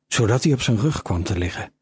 zodat 0.08 0.44
hij 0.44 0.52
op 0.52 0.60
zijn 0.60 0.78
rug 0.78 1.02
kwam 1.02 1.22
te 1.22 1.38
liggen, 1.38 1.72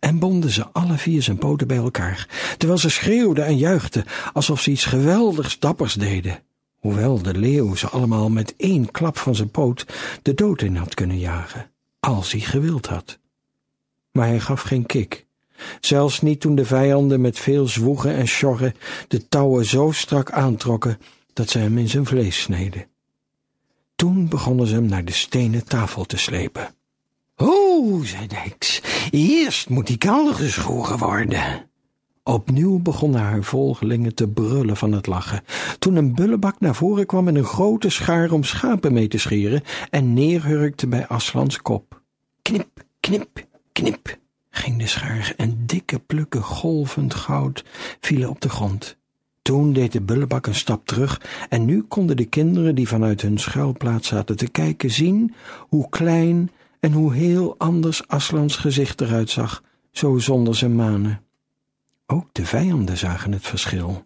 en 0.00 0.18
bonden 0.18 0.50
ze 0.50 0.66
alle 0.72 0.98
vier 0.98 1.22
zijn 1.22 1.38
poten 1.38 1.66
bij 1.66 1.76
elkaar, 1.76 2.28
terwijl 2.58 2.78
ze 2.78 2.88
schreeuwden 2.88 3.46
en 3.46 3.56
juichten 3.56 4.04
alsof 4.32 4.60
ze 4.60 4.70
iets 4.70 4.84
geweldigs 4.84 5.58
dappers 5.58 5.94
deden, 5.94 6.42
hoewel 6.78 7.22
de 7.22 7.34
leeuw 7.34 7.74
ze 7.74 7.88
allemaal 7.88 8.30
met 8.30 8.54
één 8.56 8.90
klap 8.90 9.18
van 9.18 9.34
zijn 9.34 9.50
poot 9.50 9.86
de 10.22 10.34
dood 10.34 10.62
in 10.62 10.76
had 10.76 10.94
kunnen 10.94 11.18
jagen, 11.18 11.70
als 12.00 12.32
hij 12.32 12.40
gewild 12.40 12.86
had. 12.86 13.18
Maar 14.12 14.26
hij 14.26 14.40
gaf 14.40 14.60
geen 14.60 14.86
kik 14.86 15.26
zelfs 15.80 16.20
niet 16.20 16.40
toen 16.40 16.54
de 16.54 16.64
vijanden 16.64 17.20
met 17.20 17.38
veel 17.38 17.66
zwoegen 17.66 18.14
en 18.14 18.26
sjorren 18.26 18.74
de 19.08 19.28
touwen 19.28 19.64
zo 19.64 19.90
strak 19.90 20.30
aantrokken 20.30 20.98
dat 21.32 21.50
ze 21.50 21.58
hem 21.58 21.78
in 21.78 21.88
zijn 21.88 22.06
vlees 22.06 22.40
sneden. 22.40 22.86
Toen 23.96 24.28
begonnen 24.28 24.66
ze 24.66 24.74
hem 24.74 24.86
naar 24.86 25.04
de 25.04 25.12
stenen 25.12 25.64
tafel 25.64 26.04
te 26.04 26.16
slepen. 26.16 26.74
O, 27.36 28.00
zei 28.02 28.26
de 28.26 28.36
heks, 28.36 28.82
eerst 29.10 29.68
moet 29.68 29.86
die 29.86 29.98
kelder 29.98 30.34
geschoren 30.34 30.98
worden. 30.98 31.68
Opnieuw 32.22 32.78
begonnen 32.78 33.20
haar 33.20 33.42
volgelingen 33.42 34.14
te 34.14 34.28
brullen 34.28 34.76
van 34.76 34.92
het 34.92 35.06
lachen, 35.06 35.42
toen 35.78 35.96
een 35.96 36.14
bullebak 36.14 36.60
naar 36.60 36.74
voren 36.74 37.06
kwam 37.06 37.24
met 37.24 37.34
een 37.34 37.44
grote 37.44 37.88
schaar 37.88 38.30
om 38.30 38.44
schapen 38.44 38.92
mee 38.92 39.08
te 39.08 39.18
scheren 39.18 39.62
en 39.90 40.12
neerhurkte 40.12 40.86
bij 40.86 41.06
Aslans 41.06 41.62
kop. 41.62 42.02
Knip, 42.42 42.84
knip, 43.00 43.46
knip 43.72 44.18
ging 44.50 44.78
de 44.78 44.86
schaar 44.86 45.34
en 45.36 45.66
dikke 45.66 45.98
plukken 45.98 46.42
golvend 46.42 47.14
goud 47.14 47.64
vielen 48.00 48.28
op 48.28 48.40
de 48.40 48.48
grond. 48.48 48.98
Toen 49.42 49.72
deed 49.72 49.92
de 49.92 50.00
bullebak 50.00 50.46
een 50.46 50.54
stap 50.54 50.86
terug 50.86 51.20
en 51.48 51.64
nu 51.64 51.82
konden 51.82 52.16
de 52.16 52.24
kinderen 52.24 52.74
die 52.74 52.88
vanuit 52.88 53.20
hun 53.20 53.38
schuilplaats 53.38 54.08
zaten 54.08 54.36
te 54.36 54.48
kijken 54.48 54.90
zien 54.90 55.34
hoe 55.58 55.88
klein 55.88 56.50
en 56.80 56.92
hoe 56.92 57.14
heel 57.14 57.54
anders 57.58 58.08
Aslans 58.08 58.56
gezicht 58.56 59.00
eruit 59.00 59.30
zag, 59.30 59.62
zo 59.90 60.18
zonder 60.18 60.54
zijn 60.54 60.74
manen. 60.74 61.22
Ook 62.06 62.28
de 62.32 62.46
vijanden 62.46 62.96
zagen 62.96 63.32
het 63.32 63.46
verschil. 63.46 64.04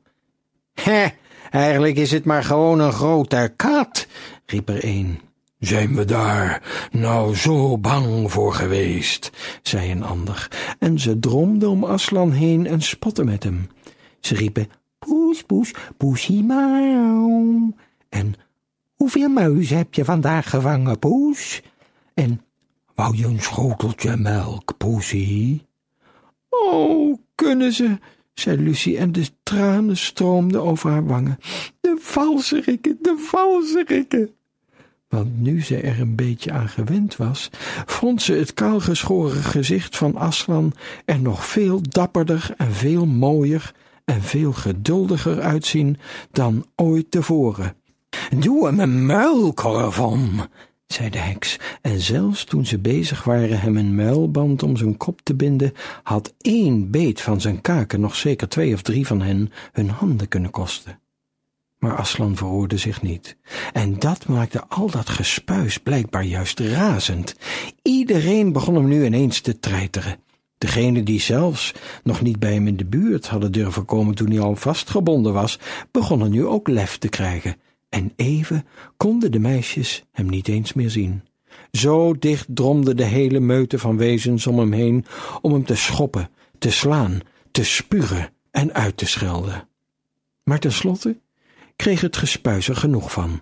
Hè, 0.75 1.07
eigenlijk 1.51 1.97
is 1.97 2.11
het 2.11 2.25
maar 2.25 2.45
gewoon 2.45 2.81
een 2.81 2.93
grote 2.93 3.53
kat, 3.57 4.07
riep 4.47 4.69
er 4.69 4.85
een. 4.85 5.21
Zijn 5.65 5.95
we 5.95 6.05
daar 6.05 6.63
nou 6.93 7.37
zo 7.37 7.79
bang 7.79 8.33
voor 8.33 8.55
geweest, 8.55 9.31
zei 9.63 9.91
een 9.91 10.03
ander, 10.03 10.49
en 10.79 10.99
ze 10.99 11.19
dromden 11.19 11.69
om 11.69 11.85
Aslan 11.85 12.31
heen 12.31 12.67
en 12.67 12.81
spotten 12.81 13.25
met 13.25 13.43
hem. 13.43 13.69
Ze 14.21 14.35
riepen, 14.35 14.69
poes, 14.99 15.43
poes, 15.43 15.75
poesie 15.97 16.45
mauw. 16.45 17.75
En, 18.09 18.35
hoeveel 18.95 19.29
muizen 19.29 19.77
heb 19.77 19.95
je 19.95 20.05
vandaag 20.05 20.51
gevangen, 20.51 20.99
poes? 20.99 21.63
En, 22.15 22.41
wou 22.95 23.17
je 23.17 23.27
een 23.27 23.43
schoteltje 23.43 24.17
melk, 24.17 24.77
poesie? 24.77 25.67
Oh, 26.49 27.19
kunnen 27.35 27.73
ze, 27.73 27.99
zei 28.35 28.57
Lucie, 28.57 28.99
en 28.99 29.13
de 29.13 29.27
tranen 29.43 29.97
stroomden 29.97 30.63
over 30.63 30.91
haar 30.91 31.07
wangen. 31.07 31.39
De 31.81 31.97
valserikken, 32.01 32.99
de 33.01 33.17
valserikken. 33.19 34.35
Want 35.15 35.41
nu 35.41 35.63
ze 35.63 35.77
er 35.77 36.01
een 36.01 36.15
beetje 36.15 36.53
aan 36.53 36.69
gewend 36.69 37.17
was, 37.17 37.51
vond 37.87 38.23
ze 38.23 38.33
het 38.33 38.55
kaalgeschoren 38.55 39.43
gezicht 39.43 39.97
van 39.97 40.17
Aslan 40.17 40.73
er 41.05 41.21
nog 41.21 41.47
veel 41.47 41.81
dapperder 41.83 42.55
en 42.57 42.73
veel 42.73 43.07
mooier 43.07 43.75
en 44.05 44.23
veel 44.23 44.53
geduldiger 44.53 45.41
uitzien 45.41 45.99
dan 46.31 46.67
ooit 46.77 47.11
tevoren. 47.11 47.77
Doe 48.39 48.67
hem 48.67 48.81
een 48.81 49.07
muilkorf 49.07 50.01
om, 50.01 50.47
zei 50.87 51.11
de 51.11 51.19
heks, 51.19 51.59
en 51.83 52.01
zelfs 52.01 52.45
toen 52.45 52.67
ze 52.67 52.79
bezig 52.79 53.25
waren 53.25 53.61
hem 53.61 53.77
een 53.77 53.95
muilband 53.95 54.63
om 54.63 54.77
zijn 54.77 54.97
kop 54.97 55.21
te 55.23 55.35
binden, 55.35 55.73
had 56.03 56.35
één 56.41 56.91
beet 56.91 57.21
van 57.21 57.41
zijn 57.41 57.61
kaken 57.61 58.01
nog 58.01 58.17
zeker 58.17 58.49
twee 58.49 58.75
of 58.75 58.83
drie 58.83 59.07
van 59.07 59.23
hen 59.23 59.53
hun 59.73 59.89
handen 59.91 60.29
kunnen 60.29 60.51
kosten. 60.51 60.99
Maar 61.85 61.97
Aslan 61.97 62.37
verroerde 62.37 62.77
zich 62.77 63.03
niet. 63.03 63.37
En 63.73 63.99
dat 63.99 64.27
maakte 64.27 64.65
al 64.69 64.91
dat 64.91 65.09
gespuis 65.09 65.79
blijkbaar 65.79 66.25
juist 66.25 66.61
razend. 66.61 67.35
Iedereen 67.83 68.53
begon 68.53 68.75
hem 68.75 68.89
nu 68.89 69.05
ineens 69.05 69.41
te 69.41 69.61
treiteren. 69.61 70.17
Degenen 70.59 71.05
die 71.05 71.21
zelfs 71.21 71.75
nog 72.03 72.23
niet 72.23 72.39
bij 72.39 72.53
hem 72.53 72.67
in 72.67 72.77
de 72.77 72.85
buurt 72.85 73.27
hadden 73.27 73.53
durven 73.53 73.85
komen 73.85 74.15
toen 74.15 74.31
hij 74.31 74.41
al 74.41 74.57
vastgebonden 74.57 75.33
was, 75.33 75.59
begonnen 75.91 76.31
nu 76.31 76.47
ook 76.47 76.69
lef 76.69 76.99
te 76.99 77.09
krijgen. 77.09 77.57
En 77.89 78.13
even 78.17 78.67
konden 78.97 79.33
de 79.33 79.39
meisjes 79.39 80.05
hem 80.13 80.29
niet 80.29 80.49
eens 80.49 80.73
meer 80.73 80.91
zien. 80.91 81.23
Zo 81.73 82.19
dicht 82.19 82.47
dromde 82.49 82.95
de 82.95 83.05
hele 83.05 83.41
meute 83.41 83.79
van 83.79 83.97
wezens 83.97 84.47
om 84.47 84.59
hem 84.59 84.73
heen 84.73 85.05
om 85.41 85.53
hem 85.53 85.65
te 85.65 85.77
schoppen, 85.77 86.31
te 86.59 86.71
slaan, 86.71 87.21
te 87.51 87.65
spugen 87.65 88.31
en 88.51 88.75
uit 88.75 88.97
te 88.97 89.07
schelden. 89.07 89.69
Maar 90.45 90.59
tenslotte 90.59 91.23
kreeg 91.77 92.01
het 92.01 92.17
gespuis 92.17 92.69
er 92.69 92.77
genoeg 92.77 93.13
van. 93.13 93.41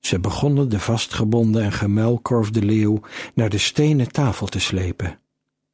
Ze 0.00 0.18
begonnen 0.18 0.68
de 0.68 0.80
vastgebonden 0.80 1.62
en 1.62 1.72
gemuilkorfde 1.72 2.62
leeuw 2.62 3.00
naar 3.34 3.48
de 3.48 3.58
stenen 3.58 4.12
tafel 4.12 4.46
te 4.46 4.58
slepen. 4.58 5.18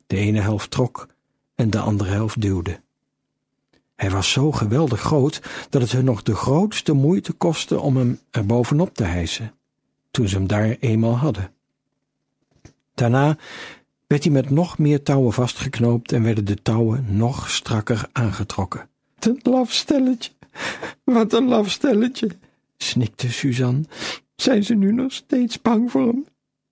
De 0.07 0.17
ene 0.17 0.41
helft 0.41 0.71
trok 0.71 1.09
en 1.55 1.71
de 1.71 1.79
andere 1.79 2.11
helft 2.11 2.41
duwde. 2.41 2.81
Hij 3.97 4.11
was 4.11 4.31
zo 4.31 4.53
geweldig 4.53 5.01
groot 5.01 5.43
dat 5.71 5.83
het 5.83 5.93
hun 5.93 6.05
nog 6.05 6.23
de 6.23 6.35
grootste 6.35 6.93
moeite 6.93 7.33
kostte 7.33 7.81
om 7.81 7.97
hem 7.97 8.21
er 8.31 8.47
bovenop 8.47 8.95
te 8.95 9.05
hijsen, 9.05 9.55
toen 10.11 10.29
ze 10.29 10.37
hem 10.37 10.47
daar 10.47 10.77
eenmaal 10.81 11.17
hadden. 11.17 11.53
Daarna 12.95 13.37
werd 14.07 14.25
hij 14.25 14.33
met 14.33 14.51
nog 14.51 14.79
meer 14.79 15.03
touwen 15.03 15.33
vastgeknoopt 15.33 16.13
en 16.13 16.23
werden 16.23 16.45
de 16.45 16.63
touwen 16.63 17.17
nog 17.17 17.51
strakker 17.51 18.09
aangetrokken. 18.13 18.89
Lafstelletje, 19.43 20.31
wat 21.05 21.33
een 21.33 21.49
lafstelletje, 21.49 22.29
snikte 22.77 23.33
Suzanne. 23.33 23.85
Zijn 24.37 24.65
ze 24.65 24.75
nu 24.75 24.93
nog 24.93 25.13
steeds 25.13 25.63
bang 25.63 25.91
voor 25.91 26.07
hem? 26.07 26.27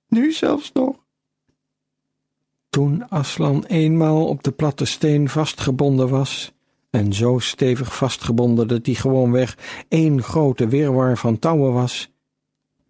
Nu 0.08 0.32
zelfs 0.32 0.72
nog? 0.72 0.96
Toen 2.68 3.08
Aslan 3.08 3.64
eenmaal 3.64 4.26
op 4.26 4.42
de 4.42 4.52
platte 4.52 4.84
steen 4.84 5.28
vastgebonden 5.28 6.08
was, 6.08 6.52
en 6.90 7.12
zo 7.12 7.38
stevig 7.38 7.96
vastgebonden 7.96 8.68
dat 8.68 8.86
hij 8.86 8.94
gewoonweg 8.94 9.58
één 9.88 10.22
grote 10.22 10.68
wirwar 10.68 11.18
van 11.18 11.38
touwen 11.38 11.72
was, 11.72 12.10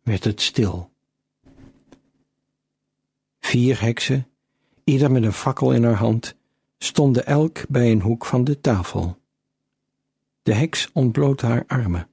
werd 0.03 0.25
het 0.25 0.41
stil. 0.41 0.91
Vier 3.41 3.81
heksen, 3.81 4.27
ieder 4.85 5.11
met 5.11 5.23
een 5.23 5.33
fakkel 5.33 5.73
in 5.73 5.85
haar 5.85 5.95
hand, 5.95 6.35
stonden 6.79 7.27
elk 7.27 7.65
bij 7.69 7.91
een 7.91 8.01
hoek 8.01 8.25
van 8.25 8.45
de 8.45 8.61
tafel. 8.61 9.18
De 10.49 10.55
heks 10.55 10.89
ontbloot 10.93 11.41
haar 11.41 11.65
armen, 11.67 12.09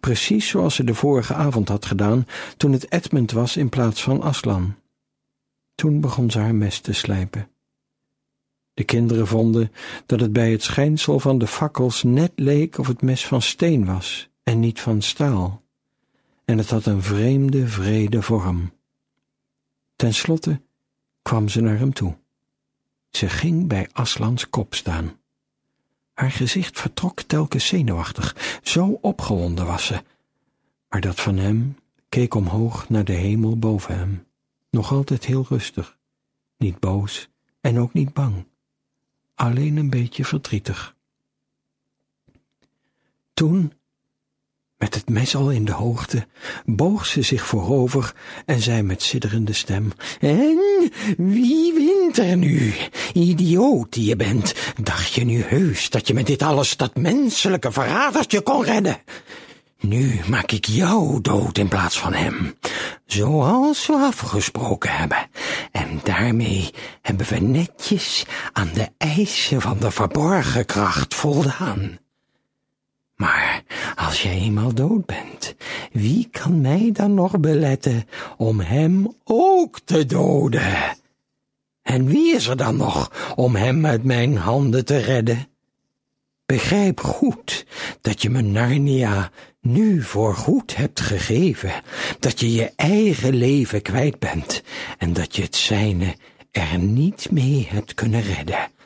precies 0.00 0.48
zoals 0.48 0.74
ze 0.74 0.84
de 0.84 0.94
vorige 0.94 1.34
avond 1.34 1.68
had 1.68 1.84
gedaan 1.84 2.26
toen 2.56 2.72
het 2.72 2.92
Edmund 2.92 3.32
was 3.32 3.56
in 3.56 3.68
plaats 3.68 4.02
van 4.02 4.22
Aslan. 4.22 4.74
Toen 5.74 6.00
begon 6.00 6.30
ze 6.30 6.38
haar 6.38 6.54
mes 6.54 6.80
te 6.80 6.92
slijpen. 6.92 7.50
De 8.74 8.84
kinderen 8.84 9.26
vonden 9.26 9.72
dat 10.06 10.20
het 10.20 10.32
bij 10.32 10.50
het 10.50 10.62
schijnsel 10.62 11.20
van 11.20 11.38
de 11.38 11.46
fakkels 11.46 12.02
net 12.02 12.32
leek 12.34 12.78
of 12.78 12.86
het 12.86 13.02
mes 13.02 13.26
van 13.26 13.42
steen 13.42 13.84
was 13.84 14.28
en 14.42 14.60
niet 14.60 14.80
van 14.80 15.02
staal, 15.02 15.62
en 16.44 16.58
het 16.58 16.70
had 16.70 16.86
een 16.86 17.02
vreemde, 17.02 17.66
vrede 17.66 18.22
vorm. 18.22 18.72
Ten 19.96 20.14
slotte 20.14 20.60
kwam 21.22 21.48
ze 21.48 21.60
naar 21.60 21.78
hem 21.78 21.92
toe. 21.92 22.16
Ze 23.10 23.28
ging 23.28 23.68
bij 23.68 23.88
Aslans 23.92 24.50
kop 24.50 24.74
staan. 24.74 25.18
Haar 26.18 26.30
gezicht 26.30 26.80
vertrok 26.80 27.22
telkens 27.22 27.66
zenuwachtig, 27.66 28.58
zo 28.62 28.98
opgewonden 29.00 29.66
was 29.66 29.86
ze, 29.86 30.02
maar 30.88 31.00
dat 31.00 31.20
van 31.20 31.36
hem 31.36 31.76
keek 32.08 32.34
omhoog 32.34 32.88
naar 32.88 33.04
de 33.04 33.12
hemel 33.12 33.58
boven 33.58 33.98
hem, 33.98 34.26
nog 34.70 34.92
altijd 34.92 35.24
heel 35.24 35.46
rustig, 35.48 35.98
niet 36.56 36.78
boos 36.80 37.28
en 37.60 37.78
ook 37.78 37.92
niet 37.92 38.12
bang. 38.12 38.46
Alleen 39.34 39.76
een 39.76 39.90
beetje 39.90 40.24
verdrietig. 40.24 40.96
Toen, 43.34 43.72
met 44.78 44.94
het 44.94 45.08
mes 45.08 45.36
al 45.36 45.50
in 45.50 45.64
de 45.64 45.72
hoogte, 45.72 46.26
boog 46.64 47.06
ze 47.06 47.22
zich 47.22 47.46
voorover 47.46 48.14
en 48.46 48.60
zei 48.60 48.82
met 48.82 49.02
sidderende 49.02 49.52
stem, 49.52 49.92
En 50.20 50.90
wie 51.16 51.72
wint 51.74 52.18
er 52.18 52.36
nu? 52.36 52.74
Idioot 53.12 53.92
die 53.92 54.04
je 54.04 54.16
bent, 54.16 54.54
dacht 54.82 55.12
je 55.12 55.24
nu 55.24 55.42
heus 55.42 55.90
dat 55.90 56.06
je 56.06 56.14
met 56.14 56.26
dit 56.26 56.42
alles 56.42 56.76
dat 56.76 56.96
menselijke 56.96 57.72
verradertje 57.72 58.40
kon 58.40 58.64
redden? 58.64 58.98
Nu 59.80 60.20
maak 60.28 60.52
ik 60.52 60.64
jou 60.64 61.20
dood 61.20 61.58
in 61.58 61.68
plaats 61.68 61.98
van 61.98 62.12
hem, 62.12 62.54
zoals 63.06 63.86
we 63.86 63.92
afgesproken 63.92 64.96
hebben. 64.96 65.28
En 65.72 66.00
daarmee 66.04 66.70
hebben 67.02 67.26
we 67.26 67.38
netjes 67.38 68.24
aan 68.52 68.70
de 68.74 68.88
eisen 68.98 69.60
van 69.60 69.78
de 69.78 69.90
verborgen 69.90 70.66
kracht 70.66 71.14
voldaan. 71.14 71.98
Maar 73.18 73.62
als 73.94 74.22
jij 74.22 74.32
eenmaal 74.32 74.74
dood 74.74 75.06
bent, 75.06 75.54
wie 75.92 76.28
kan 76.30 76.60
mij 76.60 76.90
dan 76.92 77.14
nog 77.14 77.40
beletten 77.40 78.08
om 78.36 78.60
hem 78.60 79.14
ook 79.24 79.80
te 79.84 80.06
doden? 80.06 80.96
En 81.82 82.06
wie 82.06 82.34
is 82.34 82.46
er 82.46 82.56
dan 82.56 82.76
nog 82.76 83.32
om 83.36 83.56
hem 83.56 83.86
uit 83.86 84.04
mijn 84.04 84.36
handen 84.36 84.84
te 84.84 84.96
redden? 84.96 85.48
Begrijp 86.46 87.00
goed 87.00 87.66
dat 88.00 88.22
je 88.22 88.30
me 88.30 88.42
Narnia 88.42 89.30
nu 89.60 90.02
voor 90.02 90.34
goed 90.34 90.76
hebt 90.76 91.00
gegeven, 91.00 91.72
dat 92.18 92.40
je 92.40 92.52
je 92.52 92.72
eigen 92.76 93.34
leven 93.34 93.82
kwijt 93.82 94.18
bent 94.18 94.62
en 94.98 95.12
dat 95.12 95.36
je 95.36 95.42
het 95.42 95.56
zijne 95.56 96.16
er 96.50 96.78
niet 96.78 97.30
mee 97.30 97.66
hebt 97.70 97.94
kunnen 97.94 98.22
redden. 98.22 98.77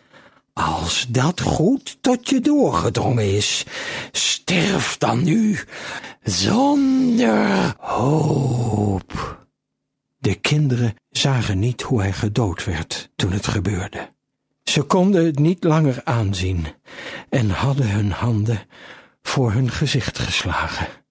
Als 0.52 1.06
dat 1.08 1.40
goed 1.40 1.98
tot 2.00 2.28
je 2.28 2.40
doorgedrongen 2.40 3.36
is, 3.36 3.64
sterf 4.12 4.98
dan 4.98 5.22
nu 5.22 5.58
zonder 6.22 7.74
hoop. 7.78 9.40
De 10.18 10.34
kinderen 10.34 10.94
zagen 11.10 11.58
niet 11.58 11.82
hoe 11.82 12.00
hij 12.00 12.12
gedood 12.12 12.64
werd 12.64 13.10
toen 13.16 13.32
het 13.32 13.46
gebeurde. 13.46 14.12
Ze 14.64 14.82
konden 14.82 15.24
het 15.24 15.38
niet 15.38 15.64
langer 15.64 16.00
aanzien 16.04 16.66
en 17.28 17.50
hadden 17.50 17.90
hun 17.90 18.10
handen 18.10 18.60
voor 19.22 19.52
hun 19.52 19.70
gezicht 19.70 20.18
geslagen. 20.18 21.01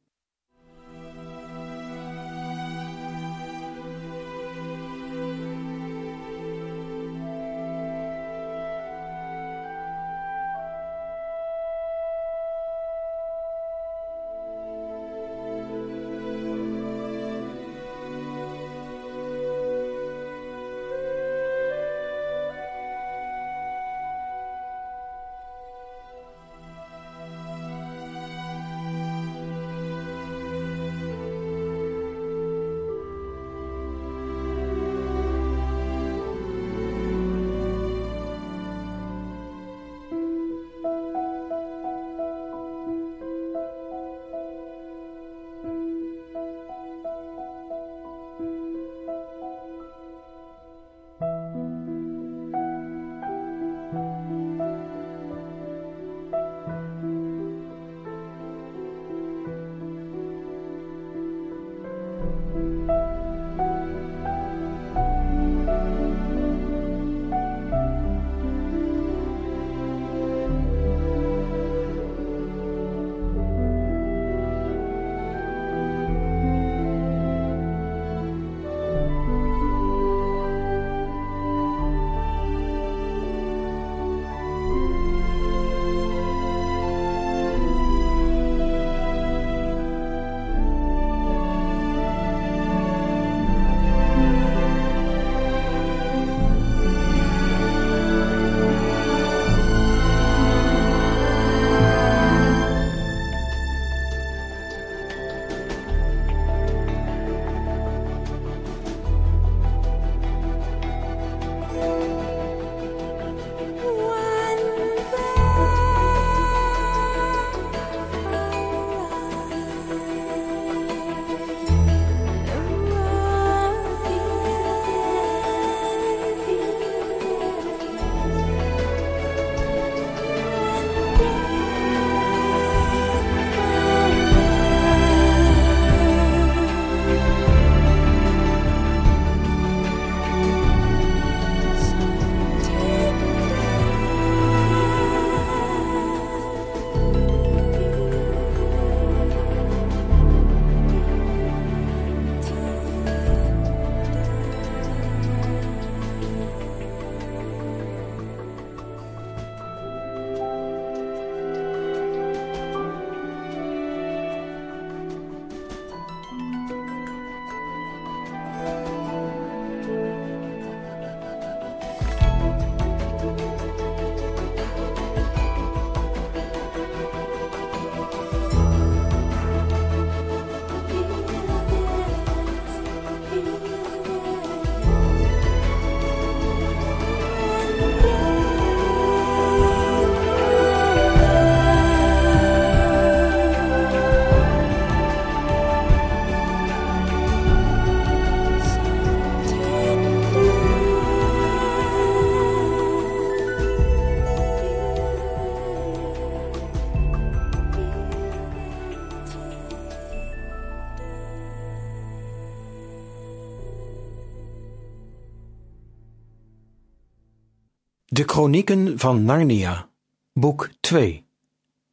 Chronieken 218.32 219.00
van 219.00 219.24
Narnia, 219.24 219.90
boek 220.34 220.70
2. 220.80 221.26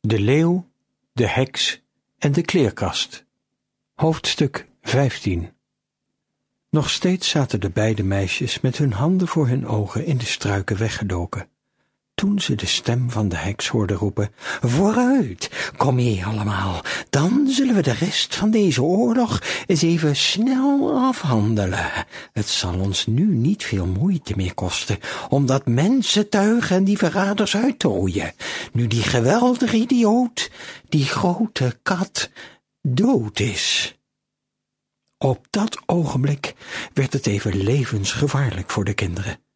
De 0.00 0.20
leeuw, 0.20 0.68
de 1.12 1.28
heks 1.28 1.82
en 2.18 2.32
de 2.32 2.42
kleerkast. 2.42 3.24
Hoofdstuk 3.94 4.68
15. 4.82 5.52
Nog 6.70 6.90
steeds 6.90 7.28
zaten 7.28 7.60
de 7.60 7.70
beide 7.70 8.02
meisjes 8.02 8.60
met 8.60 8.78
hun 8.78 8.92
handen 8.92 9.28
voor 9.28 9.48
hun 9.48 9.66
ogen 9.66 10.04
in 10.04 10.16
de 10.16 10.24
struiken 10.24 10.76
weggedoken 10.76 11.48
toen 12.18 12.40
ze 12.40 12.54
de 12.54 12.66
stem 12.66 13.10
van 13.10 13.28
de 13.28 13.36
heks 13.36 13.68
hoorden 13.68 13.96
roepen, 13.96 14.30
Vooruit, 14.60 15.72
kom 15.76 15.94
mee 15.94 16.24
allemaal, 16.24 16.80
dan 17.10 17.46
zullen 17.48 17.74
we 17.74 17.82
de 17.82 17.92
rest 17.92 18.36
van 18.36 18.50
deze 18.50 18.82
oorlog 18.82 19.42
eens 19.66 19.82
even 19.82 20.16
snel 20.16 20.92
afhandelen. 20.96 21.90
Het 22.32 22.48
zal 22.48 22.78
ons 22.78 23.06
nu 23.06 23.34
niet 23.34 23.64
veel 23.64 23.86
moeite 23.86 24.32
meer 24.36 24.54
kosten 24.54 24.98
om 25.28 25.46
dat 25.46 25.66
mensentuig 25.66 26.70
en 26.70 26.84
die 26.84 26.98
verraders 26.98 27.56
uit 27.56 27.78
te 27.78 27.88
nu 28.72 28.86
die 28.86 29.02
geweldige 29.02 29.76
idioot, 29.76 30.50
die 30.88 31.04
grote 31.04 31.78
kat, 31.82 32.30
dood 32.82 33.40
is. 33.40 33.96
Op 35.18 35.46
dat 35.50 35.78
ogenblik 35.86 36.54
werd 36.94 37.12
het 37.12 37.26
even 37.26 37.56
levensgevaarlijk 37.56 38.70
voor 38.70 38.84
de 38.84 38.94
kinderen 38.94 39.47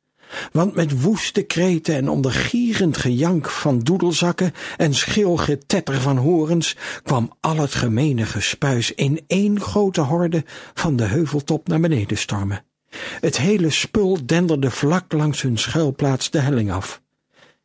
want 0.52 0.74
met 0.74 1.02
woeste 1.02 1.42
kreten 1.42 1.94
en 1.94 2.08
onder 2.08 2.32
gierend 2.32 2.96
gejank 2.96 3.50
van 3.50 3.78
doedelzakken 3.78 4.52
en 4.76 4.94
schil 4.94 5.36
getetter 5.36 6.00
van 6.00 6.16
horens 6.16 6.76
kwam 7.02 7.32
al 7.40 7.56
het 7.56 7.74
gemene 7.74 8.26
gespuis 8.26 8.94
in 8.94 9.20
één 9.26 9.60
grote 9.60 10.00
horde 10.00 10.44
van 10.74 10.96
de 10.96 11.04
heuveltop 11.04 11.68
naar 11.68 11.80
beneden 11.80 12.18
stormen. 12.18 12.64
Het 13.20 13.36
hele 13.36 13.70
spul 13.70 14.26
denderde 14.26 14.70
vlak 14.70 15.12
langs 15.12 15.42
hun 15.42 15.58
schuilplaats 15.58 16.30
de 16.30 16.38
helling 16.38 16.72
af. 16.72 17.02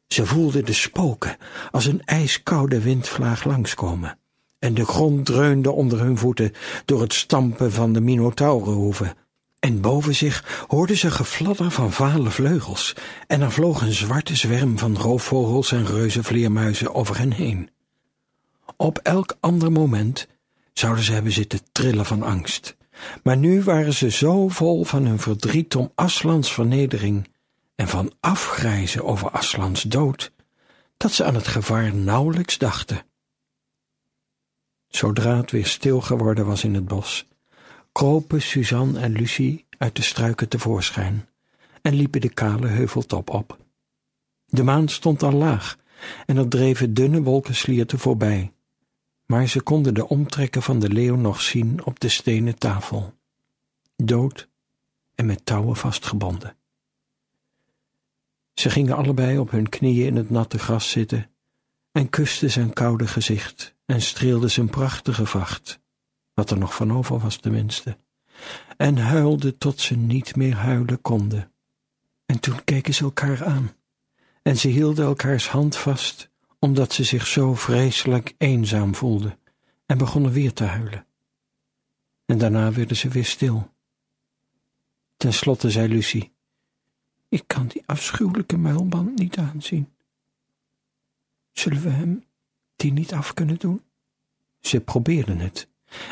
Ze 0.07 0.25
voelden 0.25 0.65
de 0.65 0.73
spoken 0.73 1.37
als 1.71 1.85
een 1.85 2.01
ijskoude 2.05 2.81
windvlaag 2.81 3.43
langskomen, 3.43 4.19
en 4.59 4.73
de 4.73 4.85
grond 4.85 5.25
dreunde 5.25 5.71
onder 5.71 5.99
hun 5.99 6.17
voeten 6.17 6.51
door 6.85 7.01
het 7.01 7.13
stampen 7.13 7.71
van 7.71 7.93
de 7.93 8.01
minotaurenhoeven 8.01 9.13
en 9.59 9.81
boven 9.81 10.15
zich 10.15 10.65
hoorden 10.67 10.97
ze 10.97 11.11
gefladder 11.11 11.71
van 11.71 11.91
vale 11.91 12.29
vleugels, 12.29 12.95
en 13.27 13.41
er 13.41 13.51
vloog 13.51 13.81
een 13.81 13.93
zwarte 13.93 14.35
zwerm 14.35 14.77
van 14.77 14.97
roofvogels 14.97 15.71
en 15.71 15.85
reuzenvleermuizen 15.85 16.95
over 16.95 17.17
hen 17.17 17.31
heen. 17.31 17.69
Op 18.75 18.97
elk 18.97 19.37
ander 19.39 19.71
moment 19.71 20.27
zouden 20.73 21.03
ze 21.03 21.13
hebben 21.13 21.31
zitten 21.31 21.59
trillen 21.71 22.05
van 22.05 22.23
angst, 22.23 22.75
maar 23.23 23.37
nu 23.37 23.63
waren 23.63 23.93
ze 23.93 24.09
zo 24.09 24.47
vol 24.47 24.83
van 24.83 25.05
hun 25.05 25.19
verdriet 25.19 25.75
om 25.75 25.91
Aslans 25.95 26.53
vernedering 26.53 27.27
en 27.75 27.87
van 27.87 28.13
afgrijzen 28.19 29.03
over 29.03 29.29
Aslans 29.29 29.81
dood, 29.81 30.31
dat 30.97 31.11
ze 31.11 31.23
aan 31.23 31.35
het 31.35 31.47
gevaar 31.47 31.93
nauwelijks 31.93 32.57
dachten. 32.57 33.05
Zodra 34.87 35.37
het 35.37 35.51
weer 35.51 35.65
stil 35.65 36.01
geworden 36.01 36.45
was 36.45 36.63
in 36.63 36.73
het 36.73 36.87
bos, 36.87 37.27
kropen 37.97 38.41
Suzanne 38.41 38.99
en 38.99 39.11
Lucie 39.11 39.65
uit 39.77 39.95
de 39.95 40.01
struiken 40.01 40.49
tevoorschijn 40.49 41.29
en 41.81 41.93
liepen 41.93 42.21
de 42.21 42.29
kale 42.29 42.67
heuveltop 42.67 43.29
op. 43.29 43.57
De 44.45 44.63
maan 44.63 44.87
stond 44.87 45.23
al 45.23 45.31
laag 45.31 45.77
en 46.25 46.37
er 46.37 46.47
dreven 46.47 46.93
dunne 46.93 47.21
wolkenslierten 47.21 47.99
voorbij, 47.99 48.53
maar 49.25 49.47
ze 49.47 49.61
konden 49.61 49.93
de 49.93 50.07
omtrekken 50.07 50.61
van 50.61 50.79
de 50.79 50.89
leeuw 50.89 51.15
nog 51.15 51.41
zien 51.41 51.85
op 51.85 51.99
de 51.99 52.09
stenen 52.09 52.57
tafel, 52.57 53.13
dood 53.95 54.49
en 55.15 55.25
met 55.25 55.45
touwen 55.45 55.75
vastgebonden. 55.75 56.57
Ze 58.53 58.69
gingen 58.69 58.95
allebei 58.95 59.37
op 59.37 59.51
hun 59.51 59.69
knieën 59.69 60.05
in 60.05 60.15
het 60.15 60.29
natte 60.29 60.59
gras 60.59 60.89
zitten 60.89 61.29
en 61.91 62.09
kusten 62.09 62.51
zijn 62.51 62.73
koude 62.73 63.07
gezicht 63.07 63.75
en 63.85 64.01
streelden 64.01 64.51
zijn 64.51 64.69
prachtige 64.69 65.25
vacht 65.25 65.79
wat 66.37 66.49
er 66.51 66.57
nog 66.57 66.75
van 66.75 66.93
over 66.93 67.19
was 67.19 67.37
tenminste, 67.37 67.97
en 68.77 68.97
huilden 68.97 69.57
tot 69.57 69.79
ze 69.79 69.95
niet 69.95 70.35
meer 70.35 70.55
huilen 70.55 71.01
konden. 71.01 71.51
En 72.25 72.39
toen 72.39 72.63
keken 72.63 72.93
ze 72.93 73.03
elkaar 73.03 73.45
aan, 73.45 73.71
en 74.41 74.57
ze 74.57 74.67
hielden 74.67 75.05
elkaars 75.05 75.49
hand 75.49 75.77
vast, 75.77 76.29
omdat 76.59 76.93
ze 76.93 77.03
zich 77.03 77.27
zo 77.27 77.53
vreselijk 77.53 78.33
eenzaam 78.37 78.95
voelden, 78.95 79.39
en 79.85 79.97
begonnen 79.97 80.31
weer 80.31 80.53
te 80.53 80.63
huilen. 80.63 81.05
En 82.25 82.37
daarna 82.37 82.71
werden 82.71 82.97
ze 82.97 83.09
weer 83.09 83.25
stil. 83.25 83.73
Ten 85.15 85.33
slotte 85.33 85.71
zei 85.71 85.87
Lucie, 85.87 86.31
ik 87.29 87.43
kan 87.47 87.67
die 87.67 87.83
afschuwelijke 87.85 88.57
muilband 88.57 89.19
niet 89.19 89.37
aanzien. 89.37 89.93
Zullen 91.51 91.81
we 91.81 91.89
hem 91.89 92.23
die 92.75 92.91
niet 92.91 93.13
af 93.13 93.33
kunnen 93.33 93.57
doen? 93.57 93.81
Ze 94.59 94.81
probeerden 94.81 95.39
het, 95.39 95.67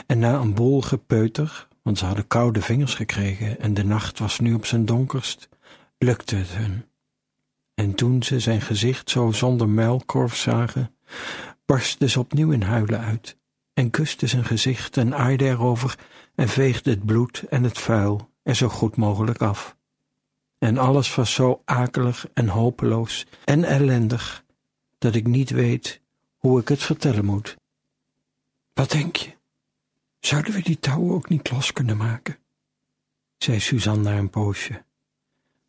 en 0.08 0.20
na 0.20 0.34
een 0.40 0.54
bol 0.54 0.82
gepeuter, 0.82 1.68
want 1.82 1.98
ze 1.98 2.06
hadden 2.06 2.28
koude 2.28 2.62
vingers 2.62 2.94
gekregen 2.94 3.60
en 3.60 3.74
de 3.74 3.84
nacht 3.84 4.20
was 4.20 4.40
nu 4.40 4.54
op 4.54 4.66
zijn 4.66 4.86
donkerst, 4.86 5.50
lukte 5.98 6.36
het 6.36 6.50
hun. 6.50 6.86
En 7.74 7.96
toen 7.96 8.24
ze 8.24 8.40
zijn 8.40 8.62
gezicht 8.62 9.10
zo 9.10 9.32
zonder 9.32 9.70
muilkorf 9.70 10.36
zagen, 10.36 10.96
barstte 11.66 12.10
ze 12.10 12.20
opnieuw 12.20 12.52
in 12.52 12.62
huilen 12.62 13.00
uit 13.00 13.38
en 13.74 13.90
kuste 13.90 14.28
zijn 14.28 14.46
gezicht 14.46 14.98
en 14.98 15.16
aaide 15.16 15.46
erover 15.46 15.98
en 16.36 16.50
veegde 16.50 16.90
het 16.90 17.06
bloed 17.06 17.44
en 17.50 17.64
het 17.64 17.80
vuil 17.80 18.30
er 18.44 18.56
zo 18.56 18.70
goed 18.70 18.96
mogelijk 18.96 19.42
af. 19.42 19.76
En 20.58 20.78
alles 20.78 21.16
was 21.16 21.34
zo 21.34 21.62
akelig 21.66 22.28
en 22.34 22.48
hopeloos 22.48 23.26
en 23.46 23.64
ellendig, 23.64 24.44
dat 24.98 25.16
ik 25.16 25.28
niet 25.28 25.50
weet 25.50 26.02
hoe 26.38 26.60
ik 26.60 26.68
het 26.68 26.84
vertellen 26.84 27.26
moet. 27.26 27.56
Wat 28.74 28.92
denk 28.92 29.16
je? 29.16 29.35
Zouden 30.26 30.54
we 30.54 30.62
die 30.62 30.80
touwen 30.80 31.14
ook 31.14 31.30
niet 31.30 31.52
los 31.52 31.74
kunnen 31.74 31.98
maken? 31.98 32.38
zei 33.38 33.60
Suzanne 33.60 34.04
na 34.04 34.18
een 34.18 34.30
poosje. 34.30 34.84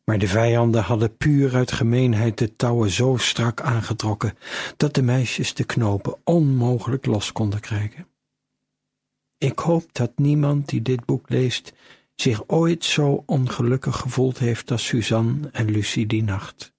Maar 0.04 0.18
de 0.18 0.28
vijanden 0.28 0.82
hadden 0.82 1.16
puur 1.16 1.54
uit 1.54 1.72
gemeenheid 1.72 2.38
de 2.38 2.56
touwen 2.56 2.90
zo 2.90 3.16
strak 3.16 3.60
aangetrokken 3.60 4.38
dat 4.76 4.94
de 4.94 5.02
meisjes 5.02 5.54
de 5.54 5.64
knopen 5.64 6.18
onmogelijk 6.24 7.06
los 7.06 7.32
konden 7.32 7.60
krijgen. 7.60 8.06
Ik 9.38 9.58
hoop 9.58 9.94
dat 9.94 10.18
niemand 10.18 10.68
die 10.68 10.82
dit 10.82 11.04
boek 11.04 11.28
leest 11.28 11.72
zich 12.14 12.48
ooit 12.48 12.84
zo 12.84 13.22
ongelukkig 13.26 13.96
gevoeld 13.96 14.38
heeft 14.38 14.70
als 14.70 14.86
Suzanne 14.86 15.48
en 15.52 15.70
Lucie 15.70 16.06
die 16.06 16.22
nacht. 16.22 16.72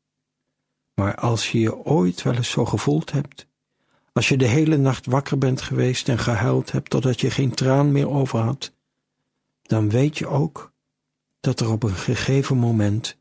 Maar 0.93 1.15
als 1.15 1.51
je 1.51 1.59
je 1.59 1.75
ooit 1.75 2.21
wel 2.21 2.35
eens 2.35 2.51
zo 2.51 2.65
gevoeld 2.65 3.11
hebt, 3.11 3.46
als 4.17 4.27
je 4.27 4.37
de 4.37 4.45
hele 4.45 4.77
nacht 4.77 5.05
wakker 5.05 5.37
bent 5.37 5.61
geweest 5.61 6.09
en 6.09 6.19
gehuild 6.19 6.71
hebt 6.71 6.89
totdat 6.89 7.21
je 7.21 7.31
geen 7.31 7.51
traan 7.51 7.91
meer 7.91 8.09
over 8.09 8.39
had, 8.39 8.73
dan 9.61 9.89
weet 9.89 10.17
je 10.17 10.27
ook 10.27 10.71
dat 11.39 11.59
er 11.59 11.71
op 11.71 11.83
een 11.83 11.95
gegeven 11.95 12.57
moment 12.57 13.17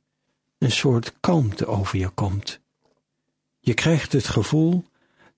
een 0.59 0.71
soort 0.71 1.15
kalmte 1.21 1.67
over 1.67 1.99
je 1.99 2.09
komt. 2.09 2.61
Je 3.61 3.75
krijgt 3.75 4.13
het 4.13 4.29
gevoel 4.29 4.85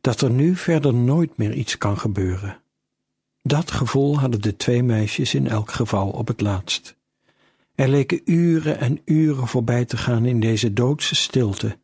dat 0.00 0.20
er 0.20 0.30
nu 0.30 0.56
verder 0.56 0.94
nooit 0.94 1.36
meer 1.36 1.52
iets 1.52 1.78
kan 1.78 1.98
gebeuren. 1.98 2.60
Dat 3.42 3.70
gevoel 3.70 4.18
hadden 4.18 4.40
de 4.40 4.56
twee 4.56 4.82
meisjes 4.82 5.34
in 5.34 5.48
elk 5.48 5.70
geval 5.70 6.10
op 6.10 6.28
het 6.28 6.40
laatst. 6.40 6.96
Er 7.74 7.88
leken 7.88 8.20
uren 8.24 8.78
en 8.78 9.00
uren 9.04 9.46
voorbij 9.46 9.84
te 9.84 9.96
gaan 9.96 10.24
in 10.24 10.40
deze 10.40 10.72
doodse 10.72 11.14
stilte, 11.14 11.78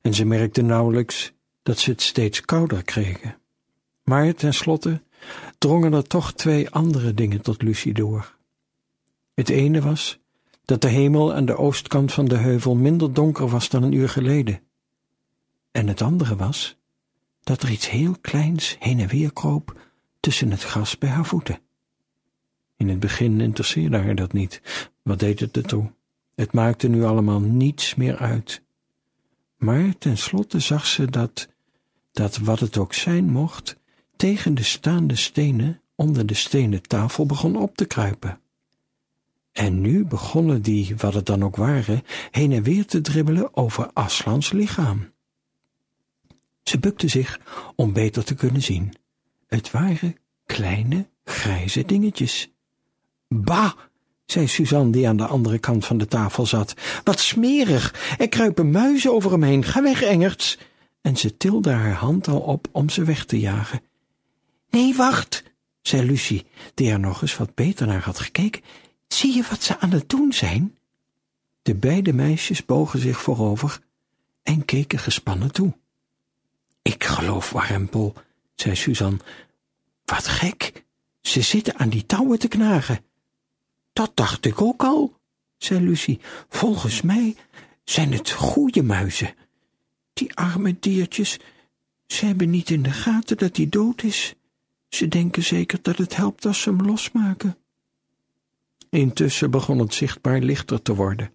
en 0.00 0.14
ze 0.14 0.24
merkten 0.24 0.66
nauwelijks 0.66 1.32
dat 1.62 1.78
ze 1.78 1.90
het 1.90 2.02
steeds 2.02 2.40
kouder 2.40 2.82
kregen. 2.82 3.36
Maar 4.02 4.34
tenslotte 4.34 5.02
drongen 5.58 5.92
er 5.92 6.06
toch 6.06 6.32
twee 6.32 6.70
andere 6.70 7.14
dingen 7.14 7.40
tot 7.40 7.62
Lucie 7.62 7.92
door. 7.92 8.36
Het 9.34 9.48
ene 9.48 9.80
was 9.80 10.18
dat 10.64 10.80
de 10.80 10.88
hemel 10.88 11.34
aan 11.34 11.44
de 11.44 11.56
oostkant 11.56 12.12
van 12.12 12.24
de 12.24 12.36
heuvel 12.36 12.74
minder 12.74 13.12
donker 13.12 13.48
was 13.48 13.68
dan 13.68 13.82
een 13.82 13.92
uur 13.92 14.08
geleden. 14.08 14.60
En 15.70 15.88
het 15.88 16.02
andere 16.02 16.36
was 16.36 16.76
dat 17.42 17.62
er 17.62 17.70
iets 17.70 17.90
heel 17.90 18.16
kleins 18.20 18.76
heen 18.78 19.00
en 19.00 19.08
weer 19.08 19.32
kroop 19.32 19.80
tussen 20.20 20.50
het 20.50 20.62
gras 20.62 20.98
bij 20.98 21.08
haar 21.08 21.26
voeten. 21.26 21.60
In 22.76 22.88
het 22.88 23.00
begin 23.00 23.40
interesseerde 23.40 23.98
haar 23.98 24.14
dat 24.14 24.32
niet. 24.32 24.62
Wat 25.02 25.18
deed 25.18 25.40
het 25.40 25.56
ertoe? 25.56 25.92
Het 26.34 26.52
maakte 26.52 26.88
nu 26.88 27.04
allemaal 27.04 27.40
niets 27.40 27.94
meer 27.94 28.16
uit. 28.16 28.62
Maar 29.56 29.98
tenslotte 29.98 30.60
zag 30.60 30.86
ze 30.86 31.10
dat 31.10 31.48
dat 32.12 32.36
wat 32.36 32.60
het 32.60 32.78
ook 32.78 32.94
zijn 32.94 33.30
mocht, 33.30 33.76
tegen 34.16 34.54
de 34.54 34.62
staande 34.62 35.16
stenen 35.16 35.80
onder 35.94 36.26
de 36.26 36.34
stenen 36.34 36.82
tafel 36.82 37.26
begon 37.26 37.56
op 37.56 37.76
te 37.76 37.84
kruipen. 37.84 38.40
En 39.52 39.80
nu 39.80 40.04
begonnen 40.04 40.62
die, 40.62 40.96
wat 40.96 41.14
het 41.14 41.26
dan 41.26 41.44
ook 41.44 41.56
waren, 41.56 42.02
heen 42.30 42.52
en 42.52 42.62
weer 42.62 42.86
te 42.86 43.00
dribbelen 43.00 43.56
over 43.56 43.90
Aslans 43.92 44.52
lichaam. 44.52 45.10
Ze 46.62 46.78
bukte 46.78 47.08
zich 47.08 47.40
om 47.76 47.92
beter 47.92 48.24
te 48.24 48.34
kunnen 48.34 48.62
zien. 48.62 48.94
Het 49.46 49.70
waren 49.70 50.16
kleine, 50.46 51.08
grijze 51.24 51.84
dingetjes. 51.84 52.52
Bah, 53.28 53.72
zei 54.24 54.48
Suzanne, 54.48 54.92
die 54.92 55.08
aan 55.08 55.16
de 55.16 55.26
andere 55.26 55.58
kant 55.58 55.84
van 55.84 55.98
de 55.98 56.06
tafel 56.06 56.46
zat. 56.46 56.74
Wat 57.04 57.20
smerig! 57.20 58.16
Er 58.18 58.28
kruipen 58.28 58.70
muizen 58.70 59.12
over 59.12 59.30
hem 59.30 59.42
heen. 59.42 59.64
Ga 59.64 59.82
weg, 59.82 60.02
Engerts! 60.02 60.58
En 61.02 61.16
ze 61.16 61.36
tilde 61.36 61.70
haar 61.70 61.94
hand 61.94 62.28
al 62.28 62.40
op 62.40 62.68
om 62.72 62.88
ze 62.88 63.04
weg 63.04 63.24
te 63.24 63.38
jagen. 63.40 63.80
Nee, 64.70 64.94
wacht, 64.94 65.42
zei 65.82 66.06
Lucie, 66.06 66.46
die 66.74 66.90
er 66.90 67.00
nog 67.00 67.22
eens 67.22 67.36
wat 67.36 67.54
beter 67.54 67.86
naar 67.86 68.02
had 68.02 68.18
gekeken. 68.18 68.62
Zie 69.08 69.34
je 69.34 69.42
wat 69.50 69.62
ze 69.62 69.78
aan 69.78 69.90
het 69.90 70.08
doen 70.08 70.32
zijn? 70.32 70.76
De 71.62 71.74
beide 71.74 72.12
meisjes 72.12 72.64
bogen 72.64 72.98
zich 72.98 73.20
voorover 73.20 73.80
en 74.42 74.64
keken 74.64 74.98
gespannen 74.98 75.52
toe. 75.52 75.72
Ik 76.82 77.04
geloof, 77.04 77.50
warempel, 77.50 78.14
zei 78.54 78.76
Suzanne. 78.76 79.18
Wat 80.04 80.26
gek, 80.26 80.84
ze 81.20 81.42
zitten 81.42 81.78
aan 81.78 81.88
die 81.88 82.06
touwen 82.06 82.38
te 82.38 82.48
knagen. 82.48 83.04
Dat 83.92 84.10
dacht 84.14 84.44
ik 84.44 84.60
ook 84.60 84.82
al, 84.82 85.20
zei 85.56 85.80
Lucie. 85.80 86.20
Volgens 86.48 87.02
mij 87.02 87.36
zijn 87.84 88.12
het 88.12 88.30
goede 88.30 88.82
muizen. 88.82 89.34
Die 90.12 90.34
arme 90.34 90.76
diertjes, 90.80 91.38
ze 92.06 92.26
hebben 92.26 92.50
niet 92.50 92.70
in 92.70 92.82
de 92.82 92.90
gaten 92.90 93.36
dat 93.36 93.56
hij 93.56 93.68
dood 93.68 94.02
is. 94.02 94.34
Ze 94.88 95.08
denken 95.08 95.42
zeker 95.42 95.78
dat 95.82 95.98
het 95.98 96.16
helpt 96.16 96.44
als 96.44 96.60
ze 96.60 96.68
hem 96.68 96.80
losmaken. 96.80 97.56
Intussen 98.90 99.50
begon 99.50 99.78
het 99.78 99.94
zichtbaar 99.94 100.40
lichter 100.40 100.82
te 100.82 100.94
worden. 100.94 101.32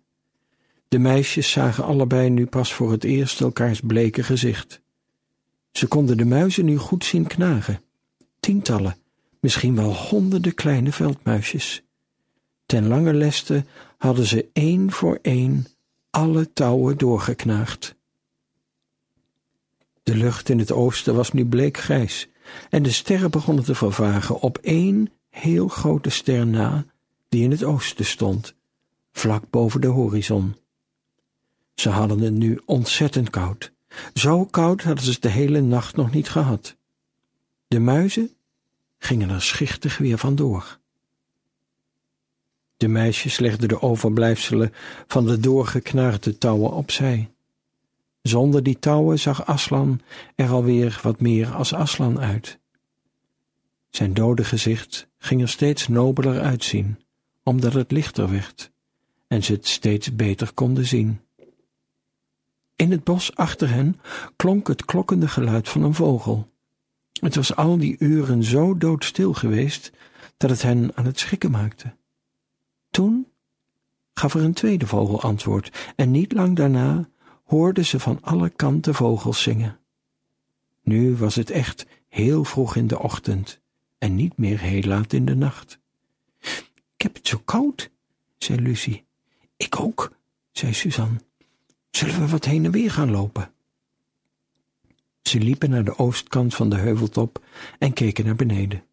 De 0.87 0.99
meisjes 0.99 1.51
zagen 1.51 1.83
allebei 1.83 2.29
nu 2.29 2.45
pas 2.45 2.73
voor 2.73 2.91
het 2.91 3.03
eerst 3.03 3.41
elkaars 3.41 3.81
bleke 3.81 4.23
gezicht. 4.23 4.81
Ze 5.71 5.87
konden 5.87 6.17
de 6.17 6.25
muizen 6.25 6.65
nu 6.65 6.77
goed 6.77 7.05
zien 7.05 7.27
knagen. 7.27 7.81
Tientallen, 8.39 8.97
misschien 9.39 9.75
wel 9.75 9.93
honderden 9.93 10.53
kleine 10.53 10.91
veldmuisjes. 10.91 11.83
Ten 12.65 12.87
lange 12.87 13.13
leste 13.13 13.65
hadden 13.97 14.25
ze 14.25 14.49
één 14.53 14.91
voor 14.91 15.19
één 15.21 15.65
alle 16.09 16.53
touwen 16.53 16.97
doorgeknaagd. 16.97 17.96
De 20.07 20.15
lucht 20.15 20.49
in 20.49 20.59
het 20.59 20.71
oosten 20.71 21.15
was 21.15 21.31
nu 21.31 21.45
bleekgrijs 21.45 22.27
en 22.69 22.83
de 22.83 22.91
sterren 22.91 23.31
begonnen 23.31 23.63
te 23.63 23.75
vervagen 23.75 24.39
op 24.39 24.57
één 24.57 25.11
heel 25.29 25.67
grote 25.67 26.09
ster 26.09 26.47
na 26.47 26.85
die 27.29 27.43
in 27.43 27.51
het 27.51 27.63
oosten 27.63 28.05
stond, 28.05 28.53
vlak 29.11 29.49
boven 29.49 29.81
de 29.81 29.87
horizon. 29.87 30.55
Ze 31.75 31.89
hadden 31.89 32.19
het 32.19 32.33
nu 32.33 32.61
ontzettend 32.65 33.29
koud. 33.29 33.71
Zo 34.13 34.45
koud 34.45 34.81
hadden 34.81 35.03
ze 35.03 35.11
het 35.11 35.21
de 35.21 35.29
hele 35.29 35.61
nacht 35.61 35.95
nog 35.95 36.11
niet 36.11 36.29
gehad. 36.29 36.75
De 37.67 37.79
muizen 37.79 38.31
gingen 38.97 39.29
er 39.29 39.41
schichtig 39.41 39.97
weer 39.97 40.17
vandoor. 40.17 40.79
De 42.77 42.87
meisjes 42.87 43.39
legden 43.39 43.67
de 43.67 43.81
overblijfselen 43.81 44.73
van 45.07 45.25
de 45.25 45.39
doorgeknaagde 45.39 46.37
touwen 46.37 46.71
opzij. 46.71 47.31
Zonder 48.27 48.63
die 48.63 48.79
touwen 48.79 49.19
zag 49.19 49.45
Aslan 49.45 50.01
er 50.35 50.49
alweer 50.49 50.99
wat 51.03 51.19
meer 51.19 51.53
als 51.53 51.73
Aslan 51.73 52.19
uit. 52.19 52.59
Zijn 53.89 54.13
dode 54.13 54.43
gezicht 54.43 55.07
ging 55.17 55.41
er 55.41 55.49
steeds 55.49 55.87
nobeler 55.87 56.41
uitzien, 56.41 56.99
omdat 57.43 57.73
het 57.73 57.91
lichter 57.91 58.29
werd 58.31 58.71
en 59.27 59.43
ze 59.43 59.53
het 59.53 59.67
steeds 59.67 60.15
beter 60.15 60.53
konden 60.53 60.85
zien. 60.85 61.19
In 62.75 62.91
het 62.91 63.03
bos 63.03 63.35
achter 63.35 63.69
hen 63.69 63.99
klonk 64.35 64.67
het 64.67 64.85
klokkende 64.85 65.27
geluid 65.27 65.69
van 65.69 65.83
een 65.83 65.95
vogel. 65.95 66.51
Het 67.19 67.35
was 67.35 67.55
al 67.55 67.77
die 67.77 67.95
uren 67.99 68.43
zo 68.43 68.77
doodstil 68.77 69.33
geweest 69.33 69.91
dat 70.37 70.49
het 70.49 70.61
hen 70.61 70.91
aan 70.95 71.05
het 71.05 71.19
schrikken 71.19 71.51
maakte. 71.51 71.95
Toen 72.89 73.27
gaf 74.13 74.33
er 74.33 74.43
een 74.43 74.53
tweede 74.53 74.87
vogel 74.87 75.21
antwoord, 75.21 75.93
en 75.95 76.11
niet 76.11 76.33
lang 76.33 76.55
daarna 76.55 77.09
hoorden 77.47 77.85
ze 77.85 77.99
van 77.99 78.19
alle 78.21 78.49
kanten 78.49 78.95
vogels 78.95 79.41
zingen. 79.41 79.79
Nu 80.83 81.15
was 81.15 81.35
het 81.35 81.49
echt 81.49 81.85
heel 82.09 82.43
vroeg 82.43 82.75
in 82.75 82.87
de 82.87 82.99
ochtend 82.99 83.59
en 83.97 84.15
niet 84.15 84.37
meer 84.37 84.59
heel 84.59 84.81
laat 84.81 85.13
in 85.13 85.25
de 85.25 85.35
nacht. 85.35 85.79
Ik 86.95 87.01
heb 87.01 87.15
het 87.15 87.27
zo 87.27 87.41
koud, 87.45 87.89
zei 88.37 88.61
Lucie. 88.61 89.05
Ik 89.57 89.79
ook, 89.79 90.11
zei 90.51 90.73
Suzanne. 90.73 91.19
Zullen 91.91 92.19
we 92.19 92.27
wat 92.27 92.45
heen 92.45 92.65
en 92.65 92.71
weer 92.71 92.91
gaan 92.91 93.11
lopen? 93.11 93.51
Ze 95.21 95.39
liepen 95.39 95.69
naar 95.69 95.83
de 95.83 95.97
oostkant 95.97 96.55
van 96.55 96.69
de 96.69 96.75
heuveltop 96.75 97.45
en 97.79 97.93
keken 97.93 98.25
naar 98.25 98.35
beneden. 98.35 98.83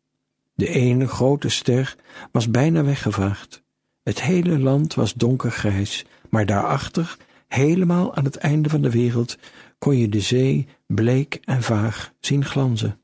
De 0.55 0.69
ene 0.69 1.07
grote 1.07 1.49
ster 1.49 1.97
was 2.33 2.51
bijna 2.51 2.85
weggevaagd. 2.85 3.63
Het 4.03 4.23
hele 4.23 4.59
land 4.59 4.95
was 4.95 5.15
donkergrijs, 5.15 6.05
maar 6.31 6.47
daarachter, 6.47 7.17
helemaal 7.55 8.15
aan 8.15 8.25
het 8.25 8.37
einde 8.37 8.69
van 8.69 8.83
de 8.83 8.91
wereld, 8.91 9.39
kon 9.79 9.97
je 9.97 10.09
de 10.09 10.21
zee 10.21 10.67
bleek 10.87 11.41
en 11.45 11.63
vaag 11.63 12.13
zien 12.21 12.45
glanzen. 12.45 12.99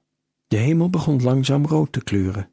De 0.49 0.57
hemel 0.57 0.91
begon 0.91 1.23
langzaam 1.23 1.67
rood 1.67 1.93
te 1.93 2.03
kleuren. 2.03 2.51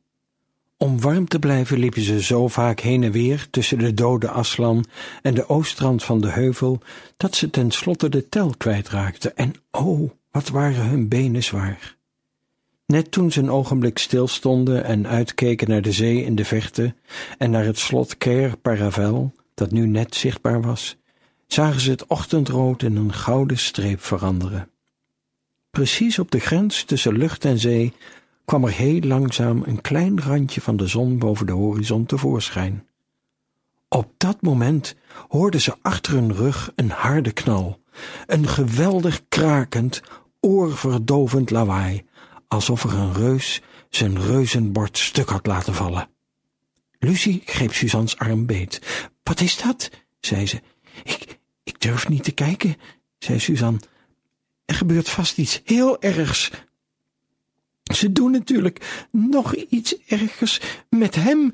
Om 0.78 1.02
warm 1.02 1.28
te 1.28 1.40
blijven 1.40 1.80
liepen 1.80 2.02
ze 2.02 2.22
zo 2.22 2.48
vaak 2.48 2.80
heen 2.80 3.04
en 3.04 3.12
weer 3.12 3.48
tussen 3.50 3.78
de 3.78 3.94
dode 3.94 4.30
Aslan 4.30 4.86
en 5.22 5.34
de 5.34 5.50
oostrand 5.50 6.04
van 6.04 6.22
de 6.22 6.30
heuvel, 6.30 6.80
dat 7.18 7.36
ze 7.36 7.50
tenslotte 7.50 8.10
de 8.10 8.30
tel 8.30 8.54
kwijtraakten. 8.58 9.36
En 9.36 9.54
oh, 9.72 10.12
wat 10.32 10.50
waren 10.50 10.86
hun 10.86 11.08
benen 11.08 11.44
zwaar. 11.44 11.98
Net 12.86 13.12
toen 13.12 13.32
ze 13.32 13.40
een 13.40 13.52
ogenblik 13.52 13.98
stilstonden 13.98 14.84
en 14.84 15.08
uitkeken 15.08 15.70
naar 15.70 15.82
de 15.82 15.92
zee 15.92 16.24
in 16.24 16.36
de 16.36 16.46
verte 16.46 16.96
en 17.38 17.52
naar 17.52 17.66
het 17.66 17.80
slot 17.80 18.18
Cair 18.18 18.58
Paravel, 18.58 19.34
dat 19.54 19.72
nu 19.72 19.88
net 19.88 20.16
zichtbaar 20.16 20.62
was, 20.62 20.98
zagen 21.48 21.82
ze 21.82 21.92
het 21.92 22.06
ochtendrood 22.06 22.84
in 22.84 22.96
een 22.96 23.14
gouden 23.14 23.58
streep 23.58 24.02
veranderen. 24.02 24.70
Precies 25.70 26.20
op 26.20 26.32
de 26.32 26.40
grens 26.40 26.84
tussen 26.84 27.18
lucht 27.18 27.46
en 27.46 27.60
zee 27.60 27.94
kwam 28.46 28.64
er 28.64 28.72
heel 28.72 29.00
langzaam 29.00 29.64
een 29.66 29.82
klein 29.82 30.22
randje 30.22 30.62
van 30.62 30.78
de 30.78 30.88
zon 30.88 31.18
boven 31.18 31.46
de 31.46 31.52
horizon 31.52 32.06
tevoorschijn. 32.06 32.88
Op 33.90 34.14
dat 34.18 34.42
moment 34.42 34.96
hoorden 35.28 35.62
ze 35.62 35.76
achter 35.82 36.14
hun 36.14 36.34
rug 36.34 36.72
een 36.76 36.90
harde 36.90 37.32
knal, 37.32 37.82
een 38.26 38.48
geweldig 38.48 39.22
krakend, 39.30 40.02
oorverdovend 40.40 41.50
lawaai, 41.50 42.06
alsof 42.48 42.84
er 42.84 42.94
een 42.94 43.14
reus 43.14 43.62
zijn 43.90 44.22
reuzenbord 44.22 44.98
stuk 44.98 45.30
had 45.30 45.46
laten 45.46 45.74
vallen. 45.74 46.10
Lucie 47.00 47.42
greep 47.46 47.74
Suzanne's 47.74 48.18
arm 48.18 48.46
beet. 48.46 48.82
Wat 49.24 49.40
is 49.40 49.58
dat? 49.58 49.90
zei 50.20 50.48
ze. 50.48 50.62
Ik, 51.04 51.40
ik 51.64 51.82
durf 51.82 52.10
niet 52.10 52.24
te 52.24 52.32
kijken, 52.32 52.76
zei 53.20 53.40
Suzanne. 53.40 53.80
Er 54.66 54.76
gebeurt 54.76 55.10
vast 55.10 55.38
iets 55.38 55.62
heel 55.64 56.02
ergs. 56.02 56.52
Ze 57.84 58.12
doen 58.12 58.32
natuurlijk 58.32 59.08
nog 59.12 59.56
iets 59.56 59.98
ergers 60.06 60.62
met 60.90 61.16
hem, 61.16 61.52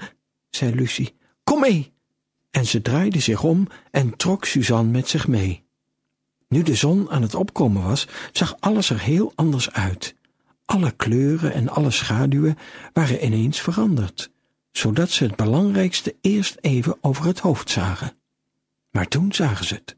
zei 0.50 0.76
Lucie. 0.76 1.16
Kom 1.44 1.60
mee. 1.60 1.92
En 2.52 2.66
ze 2.66 2.82
draaide 2.82 3.20
zich 3.20 3.44
om 3.44 3.68
en 3.92 4.18
trok 4.18 4.46
Suzanne 4.46 4.92
met 4.92 5.08
zich 5.08 5.28
mee. 5.28 5.64
Nu 6.48 6.62
de 6.62 6.76
zon 6.76 7.10
aan 7.10 7.22
het 7.22 7.36
opkomen 7.36 7.84
was, 7.84 8.08
zag 8.32 8.56
alles 8.60 8.90
er 8.90 9.00
heel 9.00 9.32
anders 9.36 9.72
uit. 9.72 10.16
Alle 10.66 10.92
kleuren 10.92 11.54
en 11.54 11.70
alle 11.70 11.92
schaduwen 11.92 12.58
waren 12.94 13.26
ineens 13.26 13.62
veranderd, 13.62 14.32
zodat 14.72 15.10
ze 15.10 15.24
het 15.24 15.36
belangrijkste 15.36 16.16
eerst 16.22 16.58
even 16.62 16.98
over 17.02 17.26
het 17.26 17.40
hoofd 17.40 17.70
zagen. 17.70 18.18
Maar 18.94 19.08
toen 19.08 19.34
zagen 19.34 19.66
ze 19.66 19.74
het. 19.74 19.98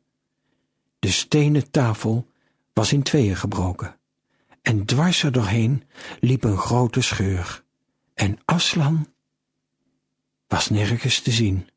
De 1.00 1.12
stenen 1.12 1.72
tafel 1.72 2.32
was 2.74 2.94
in 2.94 3.04
tweeën 3.04 3.36
gebroken, 3.36 4.00
en 4.62 4.86
dwars 4.86 5.24
er 5.24 5.32
doorheen 5.32 5.84
liep 6.20 6.44
een 6.44 6.58
grote 6.58 7.02
scheur, 7.02 7.64
en 8.14 8.38
Aslan 8.46 9.08
was 10.48 10.70
nergens 10.70 11.20
te 11.20 11.32
zien. 11.32 11.70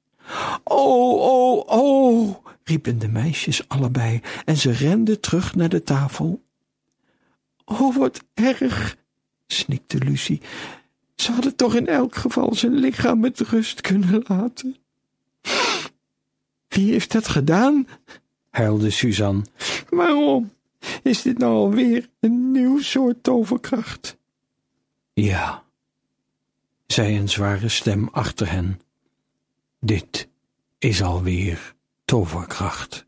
Oh, 0.65 1.21
oh, 1.21 1.67
oh, 1.67 2.45
riepen 2.65 2.99
de 2.99 3.09
meisjes 3.09 3.69
allebei, 3.69 4.21
en 4.45 4.57
ze 4.57 4.71
renden 4.71 5.21
terug 5.21 5.55
naar 5.55 5.69
de 5.69 5.83
tafel 5.83 6.47
Oh, 7.69 7.97
wat 7.97 8.25
erg, 8.35 8.97
snikte 9.47 9.99
Lucie. 9.99 10.41
Ze 11.15 11.33
hadden 11.33 11.57
toch 11.57 11.75
in 11.75 11.87
elk 11.87 12.15
geval 12.15 12.55
zijn 12.55 12.75
lichaam 12.75 13.21
met 13.21 13.41
rust 13.41 13.81
kunnen 13.81 14.25
laten. 14.27 14.77
Wie 16.79 16.93
heeft 16.93 17.12
dat 17.12 17.29
gedaan? 17.29 17.87
huilde 18.51 18.91
Suzanne. 18.91 19.43
Waarom? 19.88 20.53
Is 21.03 21.23
dit 21.23 21.38
nou 21.38 21.55
alweer 21.55 22.09
een 22.21 22.51
nieuw 22.51 22.81
soort 22.81 23.23
toverkracht? 23.23 24.17
Ja, 25.12 25.64
zei 26.87 27.19
een 27.19 27.29
zware 27.29 27.69
stem 27.69 28.09
achter 28.12 28.51
hen. 28.51 28.81
Dit 29.81 30.29
is 30.79 31.03
alweer 31.03 31.75
toverkracht. 32.05 33.07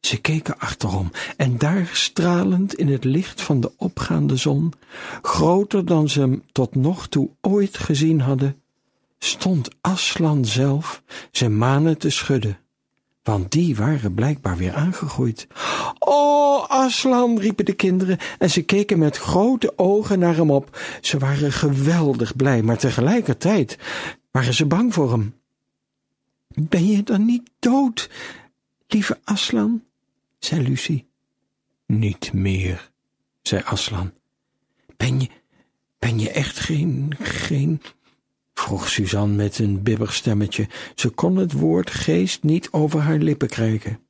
Ze 0.00 0.20
keken 0.20 0.58
achterom 0.58 1.10
en 1.36 1.58
daar 1.58 1.90
stralend 1.92 2.74
in 2.74 2.88
het 2.88 3.04
licht 3.04 3.42
van 3.42 3.60
de 3.60 3.72
opgaande 3.76 4.36
zon, 4.36 4.72
groter 5.22 5.84
dan 5.84 6.08
ze 6.08 6.20
hem 6.20 6.42
tot 6.52 6.74
nog 6.74 7.08
toe 7.08 7.30
ooit 7.40 7.78
gezien 7.78 8.20
hadden, 8.20 8.62
stond 9.18 9.68
Aslan 9.80 10.44
zelf 10.44 11.02
zijn 11.30 11.58
manen 11.58 11.98
te 11.98 12.10
schudden, 12.10 12.58
want 13.22 13.52
die 13.52 13.76
waren 13.76 14.14
blijkbaar 14.14 14.56
weer 14.56 14.74
aangegroeid. 14.74 15.46
Oh, 15.98 16.68
Aslan, 16.68 17.38
riepen 17.38 17.64
de 17.64 17.72
kinderen 17.72 18.18
en 18.38 18.50
ze 18.50 18.62
keken 18.62 18.98
met 18.98 19.16
grote 19.16 19.72
ogen 19.76 20.18
naar 20.18 20.36
hem 20.36 20.50
op. 20.50 20.80
Ze 21.00 21.18
waren 21.18 21.52
geweldig 21.52 22.36
blij, 22.36 22.62
maar 22.62 22.78
tegelijkertijd 22.78 23.78
waren 24.30 24.54
ze 24.54 24.66
bang 24.66 24.94
voor 24.94 25.10
hem. 25.10 25.34
Ben 26.48 26.86
je 26.86 27.02
dan 27.02 27.24
niet 27.24 27.50
dood, 27.58 28.10
lieve 28.86 29.18
Aslan? 29.24 29.82
zei 30.38 30.62
Lucie. 30.62 31.06
Niet 31.86 32.32
meer, 32.32 32.90
zei 33.42 33.62
Aslan. 33.64 34.12
Ben 34.96 35.20
je, 35.20 35.28
ben 35.98 36.18
je 36.18 36.30
echt 36.30 36.58
geen, 36.58 37.14
geen, 37.18 37.82
vroeg 38.68 38.88
Suzanne 38.88 39.34
met 39.34 39.58
een 39.58 39.82
bibbig 39.82 40.14
stemmetje. 40.14 40.68
Ze 40.94 41.08
kon 41.08 41.36
het 41.36 41.52
woord 41.52 41.90
geest 41.90 42.42
niet 42.42 42.68
over 42.70 43.00
haar 43.00 43.18
lippen 43.18 43.48
krijgen. 43.48 44.00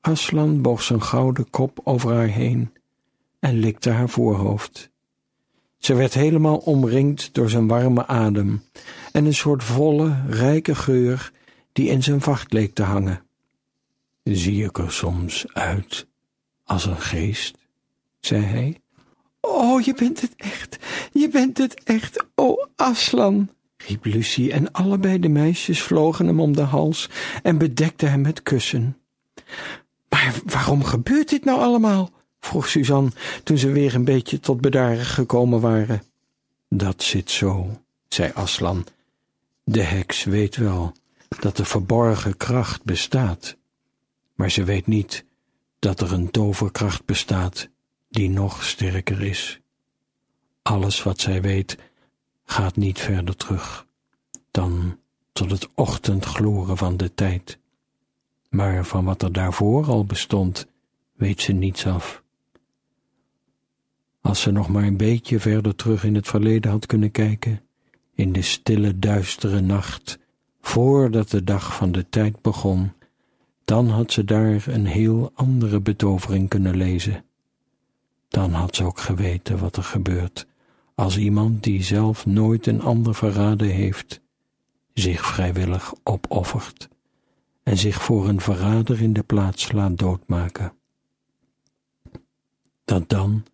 Aslan 0.00 0.62
boog 0.62 0.82
zijn 0.82 1.02
gouden 1.02 1.50
kop 1.50 1.80
over 1.84 2.12
haar 2.12 2.26
heen 2.26 2.72
en 3.40 3.58
likte 3.58 3.90
haar 3.90 4.08
voorhoofd. 4.08 4.90
Ze 5.78 5.94
werd 5.94 6.14
helemaal 6.14 6.56
omringd 6.56 7.34
door 7.34 7.50
zijn 7.50 7.66
warme 7.66 8.06
adem 8.06 8.62
en 9.12 9.24
een 9.24 9.34
soort 9.34 9.64
volle, 9.64 10.22
rijke 10.28 10.74
geur 10.74 11.32
die 11.72 11.88
in 11.88 12.02
zijn 12.02 12.20
vacht 12.20 12.52
leek 12.52 12.74
te 12.74 12.82
hangen. 12.82 13.22
Zie 14.22 14.64
ik 14.64 14.78
er 14.78 14.92
soms 14.92 15.46
uit 15.52 16.06
als 16.64 16.86
een 16.86 17.00
geest? 17.00 17.58
zei 18.20 18.42
hij. 18.42 18.80
Oh, 19.40 19.80
je 19.80 19.94
bent 19.94 20.20
het 20.20 20.34
echt, 20.36 20.76
je 21.12 21.28
bent 21.28 21.58
het 21.58 21.82
echt, 21.84 22.24
oh 22.34 22.66
Aslan, 22.76 23.48
riep 23.86 24.04
Lucie 24.04 24.52
en 24.52 24.72
allebei 24.72 25.18
de 25.18 25.28
meisjes 25.28 25.82
vlogen 25.82 26.26
hem 26.26 26.40
om 26.40 26.56
de 26.56 26.62
hals 26.62 27.08
en 27.42 27.58
bedekten 27.58 28.10
hem 28.10 28.20
met 28.20 28.42
kussen. 28.42 28.96
Maar 30.08 30.34
waarom 30.44 30.84
gebeurt 30.84 31.28
dit 31.28 31.44
nou 31.44 31.60
allemaal? 31.60 32.10
vroeg 32.40 32.68
Suzanne 32.68 33.10
toen 33.44 33.58
ze 33.58 33.70
weer 33.70 33.94
een 33.94 34.04
beetje 34.04 34.40
tot 34.40 34.60
bedaren 34.60 35.04
gekomen 35.04 35.60
waren. 35.60 36.02
Dat 36.68 37.02
zit 37.02 37.30
zo, 37.30 37.80
zei 38.08 38.30
Aslan. 38.34 38.86
De 39.64 39.82
heks 39.82 40.24
weet 40.24 40.56
wel 40.56 40.92
dat 41.40 41.56
de 41.56 41.64
verborgen 41.64 42.36
kracht 42.36 42.84
bestaat, 42.84 43.56
maar 44.34 44.50
ze 44.50 44.64
weet 44.64 44.86
niet 44.86 45.24
dat 45.78 46.00
er 46.00 46.12
een 46.12 46.30
toverkracht 46.30 47.04
bestaat 47.04 47.68
die 48.08 48.30
nog 48.30 48.64
sterker 48.64 49.22
is. 49.22 49.60
Alles 50.62 51.02
wat 51.02 51.20
zij 51.20 51.42
weet 51.42 51.76
gaat 52.50 52.76
niet 52.76 52.98
verder 52.98 53.36
terug 53.36 53.86
dan 54.50 54.98
tot 55.32 55.50
het 55.50 55.68
ochtendgloren 55.74 56.76
van 56.76 56.96
de 56.96 57.14
tijd. 57.14 57.58
Maar 58.48 58.84
van 58.84 59.04
wat 59.04 59.22
er 59.22 59.32
daarvoor 59.32 59.86
al 59.86 60.04
bestond, 60.04 60.66
weet 61.12 61.40
ze 61.40 61.52
niets 61.52 61.86
af. 61.86 62.22
Als 64.20 64.40
ze 64.40 64.50
nog 64.50 64.68
maar 64.68 64.82
een 64.82 64.96
beetje 64.96 65.40
verder 65.40 65.74
terug 65.74 66.04
in 66.04 66.14
het 66.14 66.28
verleden 66.28 66.70
had 66.70 66.86
kunnen 66.86 67.10
kijken, 67.10 67.62
in 68.14 68.32
de 68.32 68.42
stille 68.42 68.98
duistere 68.98 69.60
nacht, 69.60 70.18
voordat 70.60 71.30
de 71.30 71.44
dag 71.44 71.74
van 71.74 71.92
de 71.92 72.08
tijd 72.08 72.42
begon, 72.42 72.92
dan 73.64 73.88
had 73.88 74.12
ze 74.12 74.24
daar 74.24 74.68
een 74.68 74.86
heel 74.86 75.30
andere 75.34 75.80
betovering 75.80 76.48
kunnen 76.48 76.76
lezen. 76.76 77.24
Dan 78.28 78.52
had 78.52 78.76
ze 78.76 78.84
ook 78.84 79.00
geweten 79.00 79.58
wat 79.58 79.76
er 79.76 79.82
gebeurt 79.82 80.48
als 81.00 81.18
iemand 81.18 81.62
die 81.62 81.82
zelf 81.82 82.26
nooit 82.26 82.66
een 82.66 82.80
ander 82.80 83.14
verraden 83.14 83.68
heeft, 83.68 84.20
zich 84.92 85.26
vrijwillig 85.26 85.94
opoffert 86.02 86.88
en 87.62 87.78
zich 87.78 88.02
voor 88.02 88.28
een 88.28 88.40
verrader 88.40 89.02
in 89.02 89.12
de 89.12 89.22
plaats 89.22 89.72
laat 89.72 89.98
doodmaken. 89.98 90.72
Dat 92.84 93.08
dan 93.08 93.44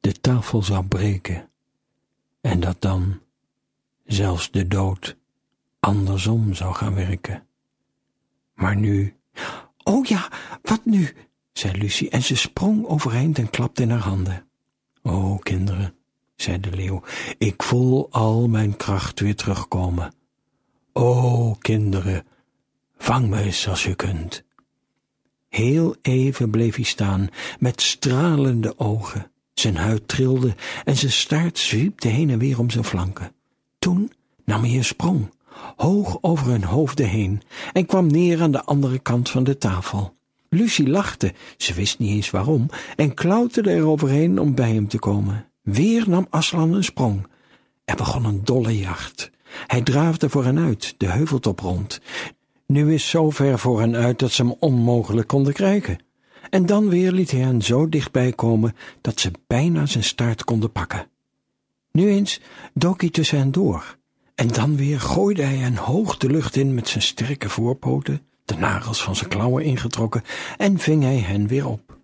de 0.00 0.12
tafel 0.12 0.62
zou 0.62 0.86
breken 0.86 1.50
en 2.40 2.60
dat 2.60 2.80
dan 2.80 3.20
zelfs 4.04 4.50
de 4.50 4.68
dood 4.68 5.16
andersom 5.80 6.54
zou 6.54 6.74
gaan 6.74 6.94
werken. 6.94 7.46
Maar 8.54 8.76
nu, 8.76 9.16
oh 9.82 10.04
ja, 10.04 10.30
wat 10.62 10.84
nu? 10.84 11.14
zei 11.52 11.78
Lucie 11.78 12.10
en 12.10 12.22
ze 12.22 12.36
sprong 12.36 12.86
overeind 12.86 13.38
en 13.38 13.50
klapte 13.50 13.82
in 13.82 13.90
haar 13.90 13.98
handen. 13.98 14.46
O, 15.02 15.36
kinderen, 15.36 15.94
zei 16.36 16.60
de 16.60 16.70
leeuw, 16.70 17.02
ik 17.38 17.62
voel 17.62 18.08
al 18.10 18.48
mijn 18.48 18.76
kracht 18.76 19.20
weer 19.20 19.36
terugkomen. 19.36 20.14
O, 20.92 21.54
kinderen, 21.54 22.24
vang 22.98 23.28
me 23.28 23.40
eens 23.40 23.68
als 23.68 23.84
je 23.84 23.94
kunt. 23.94 24.44
Heel 25.48 25.96
even 26.02 26.50
bleef 26.50 26.74
hij 26.74 26.84
staan, 26.84 27.28
met 27.58 27.82
stralende 27.82 28.78
ogen. 28.78 29.30
Zijn 29.54 29.76
huid 29.76 30.08
trilde 30.08 30.54
en 30.84 30.96
zijn 30.96 31.12
staart 31.12 31.58
zwiepte 31.58 32.08
heen 32.08 32.30
en 32.30 32.38
weer 32.38 32.58
om 32.58 32.70
zijn 32.70 32.84
flanken. 32.84 33.32
Toen 33.78 34.12
nam 34.44 34.62
hij 34.62 34.76
een 34.76 34.84
sprong, 34.84 35.30
hoog 35.76 36.18
over 36.20 36.46
hun 36.46 36.64
hoofden 36.64 37.08
heen, 37.08 37.42
en 37.72 37.86
kwam 37.86 38.06
neer 38.06 38.42
aan 38.42 38.50
de 38.50 38.64
andere 38.64 38.98
kant 38.98 39.30
van 39.30 39.44
de 39.44 39.58
tafel. 39.58 40.16
Lucie 40.48 40.88
lachte, 40.88 41.34
ze 41.56 41.74
wist 41.74 41.98
niet 41.98 42.10
eens 42.10 42.30
waarom, 42.30 42.66
en 42.96 43.14
klauterde 43.14 43.70
er 43.70 43.86
overheen 43.86 44.38
om 44.38 44.54
bij 44.54 44.72
hem 44.72 44.88
te 44.88 44.98
komen. 44.98 45.50
Weer 45.66 46.08
nam 46.08 46.26
Aslan 46.30 46.72
een 46.72 46.84
sprong. 46.84 47.26
Er 47.84 47.96
begon 47.96 48.24
een 48.24 48.44
dolle 48.44 48.78
jacht. 48.78 49.30
Hij 49.66 49.82
draafde 49.82 50.28
voor 50.28 50.44
hen 50.44 50.58
uit, 50.58 50.94
de 50.96 51.06
heuveltop 51.06 51.60
rond. 51.60 52.00
Nu 52.66 52.94
is 52.94 53.08
zo 53.08 53.30
ver 53.30 53.58
voor 53.58 53.80
hen 53.80 53.94
uit 53.96 54.18
dat 54.18 54.30
ze 54.30 54.42
hem 54.42 54.54
onmogelijk 54.58 55.28
konden 55.28 55.52
krijgen. 55.52 55.98
En 56.50 56.66
dan 56.66 56.88
weer 56.88 57.12
liet 57.12 57.30
hij 57.30 57.40
hen 57.40 57.62
zo 57.62 57.88
dichtbij 57.88 58.32
komen 58.32 58.76
dat 59.00 59.20
ze 59.20 59.30
bijna 59.46 59.86
zijn 59.86 60.04
staart 60.04 60.44
konden 60.44 60.72
pakken. 60.72 61.08
Nu 61.92 62.08
eens 62.08 62.40
dook 62.74 63.00
hij 63.00 63.10
tussen 63.10 63.38
hen 63.38 63.52
door, 63.52 63.96
en 64.34 64.48
dan 64.48 64.76
weer 64.76 65.00
gooide 65.00 65.42
hij 65.42 65.56
hen 65.56 65.76
hoog 65.76 66.16
de 66.16 66.30
lucht 66.30 66.56
in 66.56 66.74
met 66.74 66.88
zijn 66.88 67.02
sterke 67.02 67.48
voorpoten, 67.48 68.20
de 68.44 68.56
nagels 68.56 69.02
van 69.02 69.16
zijn 69.16 69.28
klauwen 69.28 69.64
ingetrokken, 69.64 70.22
en 70.56 70.78
ving 70.78 71.02
hij 71.02 71.18
hen 71.18 71.46
weer 71.46 71.68
op. 71.68 71.98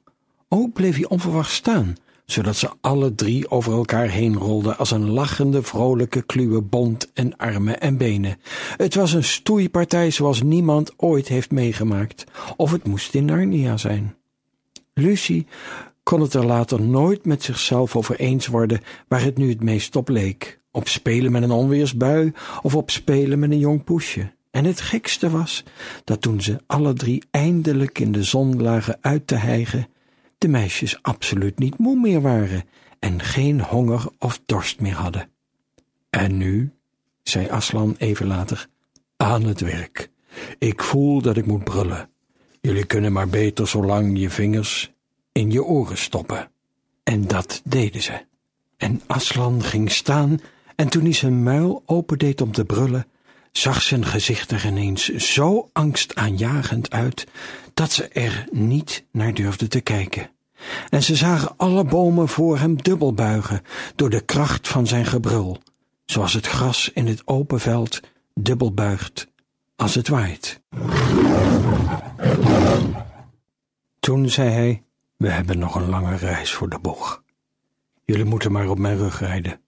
Ook 0.48 0.72
bleef 0.72 0.96
hij 0.96 1.08
onverwacht 1.08 1.52
staan, 1.52 1.96
zodat 2.24 2.56
ze 2.56 2.70
alle 2.80 3.14
drie 3.14 3.50
over 3.50 3.72
elkaar 3.72 4.08
heen 4.08 4.36
rolden 4.36 4.78
als 4.78 4.90
een 4.90 5.10
lachende, 5.10 5.62
vrolijke 5.62 6.22
kluwe 6.22 6.62
bont 6.62 7.12
en 7.12 7.36
armen 7.36 7.80
en 7.80 7.96
benen. 7.96 8.36
Het 8.76 8.94
was 8.94 9.12
een 9.12 9.24
stoeipartij 9.24 10.10
zoals 10.10 10.42
niemand 10.42 10.92
ooit 10.96 11.28
heeft 11.28 11.50
meegemaakt, 11.50 12.24
of 12.56 12.70
het 12.70 12.86
moest 12.86 13.14
in 13.14 13.24
Narnia 13.24 13.76
zijn. 13.76 14.16
Lucie 14.94 15.46
kon 16.02 16.20
het 16.20 16.34
er 16.34 16.46
later 16.46 16.82
nooit 16.82 17.24
met 17.24 17.42
zichzelf 17.42 17.96
over 17.96 18.16
eens 18.16 18.46
worden 18.46 18.80
waar 19.08 19.22
het 19.22 19.38
nu 19.38 19.48
het 19.48 19.62
meest 19.62 19.96
op 19.96 20.08
leek. 20.08 20.60
Op 20.70 20.88
spelen 20.88 21.32
met 21.32 21.42
een 21.42 21.50
onweersbui 21.50 22.32
of 22.62 22.74
op 22.74 22.90
spelen 22.90 23.38
met 23.38 23.50
een 23.50 23.58
jong 23.58 23.84
poesje. 23.84 24.32
En 24.50 24.64
het 24.64 24.80
gekste 24.80 25.30
was 25.30 25.64
dat 26.04 26.20
toen 26.20 26.40
ze 26.40 26.60
alle 26.66 26.92
drie 26.92 27.22
eindelijk 27.30 27.98
in 27.98 28.12
de 28.12 28.22
zon 28.22 28.62
lagen 28.62 28.98
uit 29.00 29.26
te 29.26 29.34
hijgen, 29.34 29.86
de 30.42 30.48
meisjes 30.48 31.02
absoluut 31.02 31.58
niet 31.58 31.78
moe 31.78 32.00
meer 32.00 32.20
waren 32.20 32.64
en 32.98 33.22
geen 33.22 33.60
honger 33.60 34.06
of 34.18 34.40
dorst 34.46 34.80
meer 34.80 34.94
hadden. 34.94 35.30
En 36.10 36.36
nu, 36.36 36.72
zei 37.22 37.48
Aslan 37.48 37.94
even 37.98 38.26
later, 38.26 38.68
aan 39.16 39.44
het 39.44 39.60
werk. 39.60 40.10
Ik 40.58 40.82
voel 40.82 41.22
dat 41.22 41.36
ik 41.36 41.46
moet 41.46 41.64
brullen. 41.64 42.10
Jullie 42.60 42.86
kunnen 42.86 43.12
maar 43.12 43.28
beter 43.28 43.68
zo 43.68 43.84
lang 43.84 44.18
je 44.18 44.30
vingers 44.30 44.92
in 45.32 45.50
je 45.50 45.64
oren 45.64 45.98
stoppen. 45.98 46.50
En 47.02 47.26
dat 47.26 47.62
deden 47.64 48.02
ze. 48.02 48.24
En 48.76 49.00
Aslan 49.06 49.62
ging 49.62 49.90
staan 49.90 50.40
en 50.76 50.88
toen 50.88 51.02
hij 51.02 51.12
zijn 51.12 51.42
muil 51.42 51.82
opendeed 51.86 52.40
om 52.40 52.52
te 52.52 52.64
brullen, 52.64 53.06
zag 53.52 53.82
zijn 53.82 54.04
gezicht 54.04 54.50
er 54.50 54.66
ineens 54.66 55.08
zo 55.08 55.70
angstaanjagend 55.72 56.90
uit 56.90 57.26
dat 57.74 57.92
ze 57.92 58.08
er 58.08 58.46
niet 58.50 59.04
naar 59.12 59.34
durfden 59.34 59.68
te 59.68 59.80
kijken. 59.80 60.30
En 60.88 61.02
ze 61.02 61.16
zagen 61.16 61.56
alle 61.56 61.84
bomen 61.84 62.28
voor 62.28 62.58
hem 62.58 62.82
dubbel 62.82 63.12
buigen 63.12 63.62
door 63.96 64.10
de 64.10 64.20
kracht 64.20 64.68
van 64.68 64.86
zijn 64.86 65.06
gebrul, 65.06 65.58
zoals 66.04 66.32
het 66.32 66.46
gras 66.46 66.90
in 66.94 67.06
het 67.06 67.22
open 67.24 67.60
veld 67.60 68.00
dubbel 68.34 68.72
buigt 68.72 69.28
als 69.76 69.94
het 69.94 70.08
waait. 70.08 70.60
Toen 74.00 74.28
zei 74.28 74.50
hij, 74.50 74.82
we 75.16 75.28
hebben 75.28 75.58
nog 75.58 75.74
een 75.74 75.88
lange 75.88 76.16
reis 76.16 76.52
voor 76.52 76.68
de 76.68 76.78
boeg. 76.78 77.22
Jullie 78.04 78.24
moeten 78.24 78.52
maar 78.52 78.68
op 78.68 78.78
mijn 78.78 78.96
rug 78.96 79.20
rijden. 79.20 79.60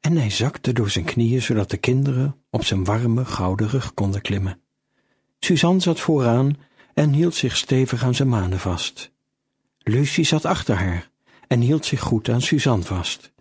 En 0.00 0.16
hij 0.16 0.30
zakte 0.30 0.72
door 0.72 0.90
zijn 0.90 1.04
knieën, 1.04 1.42
zodat 1.42 1.70
de 1.70 1.76
kinderen 1.76 2.36
op 2.50 2.64
zijn 2.64 2.84
warme, 2.84 3.24
gouden 3.24 3.68
rug 3.68 3.94
konden 3.94 4.20
klimmen. 4.20 4.60
Suzanne 5.38 5.80
zat 5.80 6.00
vooraan 6.00 6.56
en 6.94 7.12
hield 7.12 7.34
zich 7.34 7.56
stevig 7.56 8.04
aan 8.04 8.14
zijn 8.14 8.28
manen 8.28 8.58
vast. 8.58 9.12
Lucie 9.84 10.24
zat 10.24 10.44
achter 10.44 10.74
haar 10.76 11.10
en 11.48 11.60
hield 11.60 11.86
zich 11.86 12.00
goed 12.00 12.28
aan 12.28 12.42
Suzanne 12.42 12.84
vast. 12.84 13.32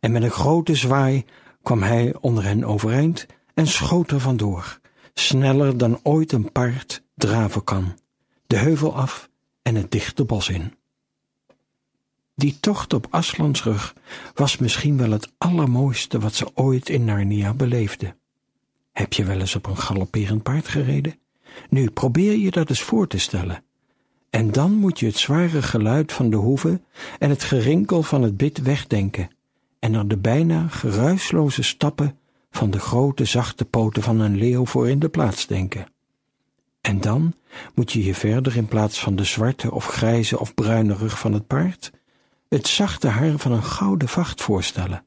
En 0.00 0.12
met 0.12 0.22
een 0.22 0.30
grote 0.30 0.74
zwaai 0.74 1.24
kwam 1.62 1.82
hij 1.82 2.14
onder 2.20 2.44
hen 2.44 2.64
overeind 2.64 3.26
en 3.54 3.66
schoot 3.66 4.10
er 4.10 4.20
vandoor, 4.20 4.80
sneller 5.14 5.78
dan 5.78 6.00
ooit 6.02 6.32
een 6.32 6.52
paard 6.52 7.02
draven 7.14 7.64
kan, 7.64 7.98
de 8.46 8.56
heuvel 8.56 8.96
af 8.96 9.30
en 9.62 9.74
het 9.74 9.90
dichte 9.90 10.24
bos 10.24 10.48
in. 10.48 10.74
Die 12.34 12.60
tocht 12.60 12.92
op 12.92 13.06
Aslans 13.10 13.64
rug 13.64 13.94
was 14.34 14.56
misschien 14.56 14.96
wel 14.96 15.10
het 15.10 15.32
allermooiste 15.38 16.18
wat 16.18 16.34
ze 16.34 16.50
ooit 16.54 16.88
in 16.88 17.04
Narnia 17.04 17.54
beleefde. 17.54 18.16
Heb 18.92 19.12
je 19.12 19.24
wel 19.24 19.40
eens 19.40 19.56
op 19.56 19.66
een 19.66 19.78
galopperend 19.78 20.42
paard 20.42 20.68
gereden? 20.68 21.18
Nu 21.68 21.90
probeer 21.90 22.36
je 22.36 22.50
dat 22.50 22.68
eens 22.68 22.82
voor 22.82 23.06
te 23.06 23.18
stellen. 23.18 23.64
En 24.32 24.52
dan 24.52 24.72
moet 24.72 25.00
je 25.00 25.06
het 25.06 25.16
zware 25.16 25.62
geluid 25.62 26.12
van 26.12 26.30
de 26.30 26.36
hoeve 26.36 26.80
en 27.18 27.30
het 27.30 27.42
gerinkel 27.42 28.02
van 28.02 28.22
het 28.22 28.36
bit 28.36 28.62
wegdenken 28.62 29.30
en 29.78 29.96
aan 29.96 30.08
de 30.08 30.16
bijna 30.16 30.68
geruisloze 30.68 31.62
stappen 31.62 32.18
van 32.50 32.70
de 32.70 32.78
grote 32.78 33.24
zachte 33.24 33.64
poten 33.64 34.02
van 34.02 34.20
een 34.20 34.36
leeuw 34.36 34.66
voor 34.66 34.88
in 34.88 34.98
de 34.98 35.08
plaats 35.08 35.46
denken. 35.46 35.86
En 36.80 37.00
dan 37.00 37.34
moet 37.74 37.92
je 37.92 38.04
je 38.04 38.14
verder 38.14 38.56
in 38.56 38.66
plaats 38.66 39.00
van 39.00 39.16
de 39.16 39.24
zwarte 39.24 39.72
of 39.72 39.86
grijze 39.86 40.38
of 40.38 40.54
bruine 40.54 40.94
rug 40.94 41.18
van 41.18 41.32
het 41.32 41.46
paard, 41.46 41.92
het 42.48 42.66
zachte 42.66 43.08
haar 43.08 43.38
van 43.38 43.52
een 43.52 43.64
gouden 43.64 44.08
vacht 44.08 44.42
voorstellen, 44.42 45.04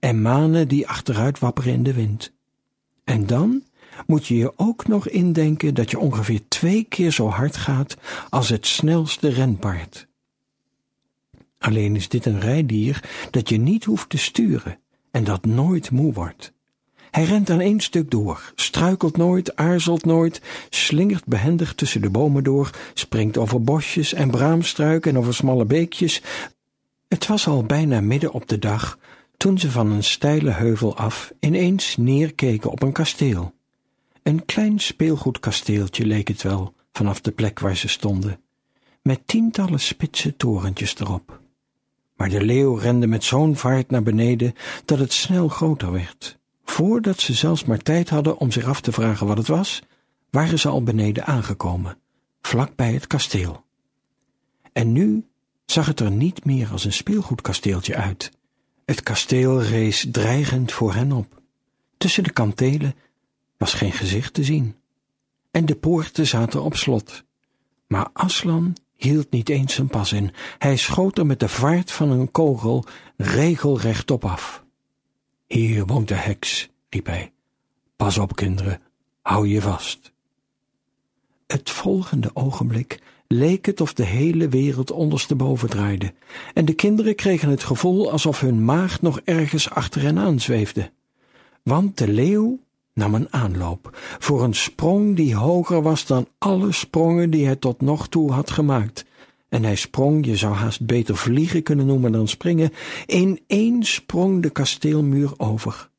en 0.00 0.22
manen 0.22 0.68
die 0.68 0.88
achteruit 0.88 1.38
wapperen 1.38 1.72
in 1.72 1.82
de 1.82 1.94
wind. 1.94 2.32
En 3.04 3.26
dan 3.26 3.62
moet 4.06 4.26
je 4.26 4.36
je 4.36 4.52
ook 4.56 4.86
nog 4.86 5.08
indenken 5.08 5.74
dat 5.74 5.90
je 5.90 5.98
ongeveer 5.98 6.40
twee 6.48 6.84
keer 6.88 7.10
zo 7.10 7.28
hard 7.28 7.56
gaat 7.56 7.96
als 8.30 8.48
het 8.48 8.66
snelste 8.66 9.28
renpaard. 9.28 10.08
Alleen 11.58 11.96
is 11.96 12.08
dit 12.08 12.26
een 12.26 12.40
rijdier 12.40 13.04
dat 13.30 13.48
je 13.48 13.56
niet 13.56 13.84
hoeft 13.84 14.08
te 14.08 14.18
sturen 14.18 14.78
en 15.10 15.24
dat 15.24 15.44
nooit 15.44 15.90
moe 15.90 16.12
wordt. 16.12 16.52
Hij 17.10 17.24
rent 17.24 17.50
aan 17.50 17.60
één 17.60 17.80
stuk 17.80 18.10
door, 18.10 18.52
struikelt 18.54 19.16
nooit, 19.16 19.56
aarzelt 19.56 20.04
nooit, 20.04 20.40
slingert 20.70 21.26
behendig 21.26 21.74
tussen 21.74 22.00
de 22.00 22.10
bomen 22.10 22.44
door, 22.44 22.70
springt 22.94 23.38
over 23.38 23.62
bosjes 23.62 24.12
en 24.12 24.30
braamstruiken 24.30 25.10
en 25.10 25.18
over 25.18 25.34
smalle 25.34 25.64
beekjes. 25.64 26.22
Het 27.08 27.26
was 27.26 27.46
al 27.46 27.64
bijna 27.64 28.00
midden 28.00 28.32
op 28.32 28.48
de 28.48 28.58
dag 28.58 28.98
toen 29.36 29.58
ze 29.58 29.70
van 29.70 29.90
een 29.90 30.04
steile 30.04 30.50
heuvel 30.50 30.96
af 30.96 31.32
ineens 31.40 31.96
neerkeken 31.96 32.70
op 32.70 32.82
een 32.82 32.92
kasteel. 32.92 33.54
Een 34.30 34.44
klein 34.44 34.78
speelgoedkasteeltje 34.80 36.06
leek 36.06 36.28
het 36.28 36.42
wel, 36.42 36.74
vanaf 36.92 37.20
de 37.20 37.30
plek 37.30 37.58
waar 37.58 37.76
ze 37.76 37.88
stonden, 37.88 38.40
met 39.02 39.26
tientallen 39.26 39.80
spitse 39.80 40.36
torentjes 40.36 40.98
erop. 40.98 41.40
Maar 42.16 42.28
de 42.28 42.44
leeuw 42.44 42.74
rende 42.74 43.06
met 43.06 43.24
zo'n 43.24 43.56
vaart 43.56 43.90
naar 43.90 44.02
beneden 44.02 44.54
dat 44.84 44.98
het 44.98 45.12
snel 45.12 45.48
groter 45.48 45.92
werd. 45.92 46.38
Voordat 46.64 47.20
ze 47.20 47.34
zelfs 47.34 47.64
maar 47.64 47.78
tijd 47.78 48.08
hadden 48.08 48.38
om 48.38 48.50
zich 48.50 48.64
af 48.64 48.80
te 48.80 48.92
vragen 48.92 49.26
wat 49.26 49.36
het 49.36 49.46
was, 49.46 49.82
waren 50.30 50.58
ze 50.58 50.68
al 50.68 50.82
beneden 50.82 51.26
aangekomen, 51.26 51.98
vlak 52.40 52.76
bij 52.76 52.92
het 52.92 53.06
kasteel. 53.06 53.64
En 54.72 54.92
nu 54.92 55.26
zag 55.66 55.86
het 55.86 56.00
er 56.00 56.10
niet 56.10 56.44
meer 56.44 56.68
als 56.72 56.84
een 56.84 56.92
speelgoedkasteeltje 56.92 57.96
uit. 57.96 58.30
Het 58.84 59.02
kasteel 59.02 59.62
rees 59.62 60.06
dreigend 60.10 60.72
voor 60.72 60.94
hen 60.94 61.12
op. 61.12 61.42
Tussen 61.96 62.24
de 62.24 62.30
kantelen 62.32 62.94
was 63.60 63.74
geen 63.74 63.92
gezicht 63.92 64.34
te 64.34 64.44
zien. 64.44 64.74
En 65.50 65.66
de 65.66 65.74
poorten 65.74 66.26
zaten 66.26 66.62
op 66.62 66.76
slot. 66.76 67.24
Maar 67.86 68.08
Aslan 68.12 68.76
hield 68.96 69.30
niet 69.30 69.48
eens 69.48 69.74
zijn 69.74 69.86
pas 69.86 70.12
in. 70.12 70.32
Hij 70.58 70.76
schoot 70.76 71.18
er 71.18 71.26
met 71.26 71.40
de 71.40 71.48
vaart 71.48 71.92
van 71.92 72.10
een 72.10 72.30
kogel 72.30 72.84
regelrecht 73.16 74.10
op 74.10 74.24
af. 74.24 74.64
Hier 75.46 75.86
woont 75.86 76.08
de 76.08 76.14
heks, 76.14 76.68
riep 76.88 77.06
hij. 77.06 77.32
Pas 77.96 78.18
op, 78.18 78.36
kinderen, 78.36 78.80
hou 79.22 79.48
je 79.48 79.60
vast. 79.60 80.12
Het 81.46 81.70
volgende 81.70 82.30
ogenblik 82.32 82.98
leek 83.26 83.66
het 83.66 83.80
of 83.80 83.92
de 83.92 84.04
hele 84.04 84.48
wereld 84.48 84.90
ondersteboven 84.90 85.68
draaide, 85.68 86.14
en 86.54 86.64
de 86.64 86.74
kinderen 86.74 87.14
kregen 87.14 87.48
het 87.48 87.62
gevoel 87.62 88.10
alsof 88.10 88.40
hun 88.40 88.64
maag 88.64 89.00
nog 89.00 89.20
ergens 89.24 89.70
achter 89.70 90.02
hen 90.02 90.18
aan 90.18 90.40
zweefde. 90.40 90.92
Want 91.62 91.98
de 91.98 92.08
leeuw 92.08 92.60
nam 92.94 93.14
een 93.14 93.32
aanloop 93.32 93.98
voor 94.18 94.42
een 94.42 94.54
sprong 94.54 95.16
die 95.16 95.34
hoger 95.34 95.82
was 95.82 96.06
dan 96.06 96.28
alle 96.38 96.72
sprongen 96.72 97.30
die 97.30 97.44
hij 97.46 97.56
tot 97.56 97.80
nog 97.80 98.08
toe 98.08 98.32
had 98.32 98.50
gemaakt. 98.50 99.04
En 99.48 99.64
hij 99.64 99.76
sprong, 99.76 100.26
je 100.26 100.36
zou 100.36 100.54
haast 100.54 100.86
beter 100.86 101.16
vliegen 101.16 101.62
kunnen 101.62 101.86
noemen 101.86 102.12
dan 102.12 102.28
springen, 102.28 102.72
in 103.06 103.40
één 103.46 103.82
sprong 103.82 104.42
de 104.42 104.50
kasteelmuur 104.50 105.32
over. 105.36 105.90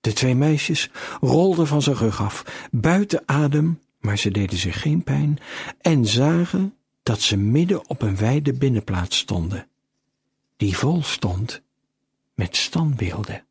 De 0.00 0.12
twee 0.12 0.34
meisjes 0.34 0.90
rolden 1.20 1.66
van 1.66 1.82
zijn 1.82 1.96
rug 1.96 2.22
af, 2.22 2.68
buiten 2.70 3.22
adem, 3.26 3.80
maar 4.00 4.18
ze 4.18 4.30
deden 4.30 4.58
zich 4.58 4.80
geen 4.80 5.02
pijn, 5.02 5.38
en 5.80 6.06
zagen 6.06 6.74
dat 7.02 7.20
ze 7.20 7.36
midden 7.36 7.88
op 7.88 8.02
een 8.02 8.16
wijde 8.16 8.52
binnenplaats 8.52 9.18
stonden, 9.18 9.68
die 10.56 10.76
vol 10.76 11.02
stond 11.02 11.62
met 12.34 12.56
standbeelden. 12.56 13.47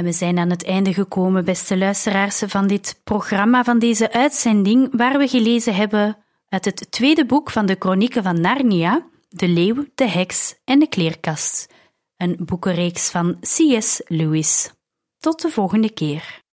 En 0.00 0.06
we 0.06 0.12
zijn 0.12 0.38
aan 0.38 0.50
het 0.50 0.64
einde 0.64 0.94
gekomen, 0.94 1.44
beste 1.44 1.78
luisteraars, 1.78 2.38
van 2.46 2.66
dit 2.66 3.00
programma, 3.04 3.64
van 3.64 3.78
deze 3.78 4.12
uitzending, 4.12 4.88
waar 4.96 5.18
we 5.18 5.28
gelezen 5.28 5.74
hebben 5.74 6.16
uit 6.48 6.64
het 6.64 6.90
tweede 6.90 7.26
boek 7.26 7.50
van 7.50 7.66
de 7.66 7.76
Chronieken 7.78 8.22
van 8.22 8.40
Narnia, 8.40 9.06
De 9.28 9.48
Leeuw, 9.48 9.86
de 9.94 10.08
Heks 10.08 10.54
en 10.64 10.78
de 10.78 10.86
Kleerkast, 10.88 11.68
een 12.16 12.36
boekenreeks 12.40 13.10
van 13.10 13.38
C.S. 13.40 14.02
Lewis. 14.06 14.70
Tot 15.18 15.42
de 15.42 15.48
volgende 15.48 15.92
keer. 15.92 16.39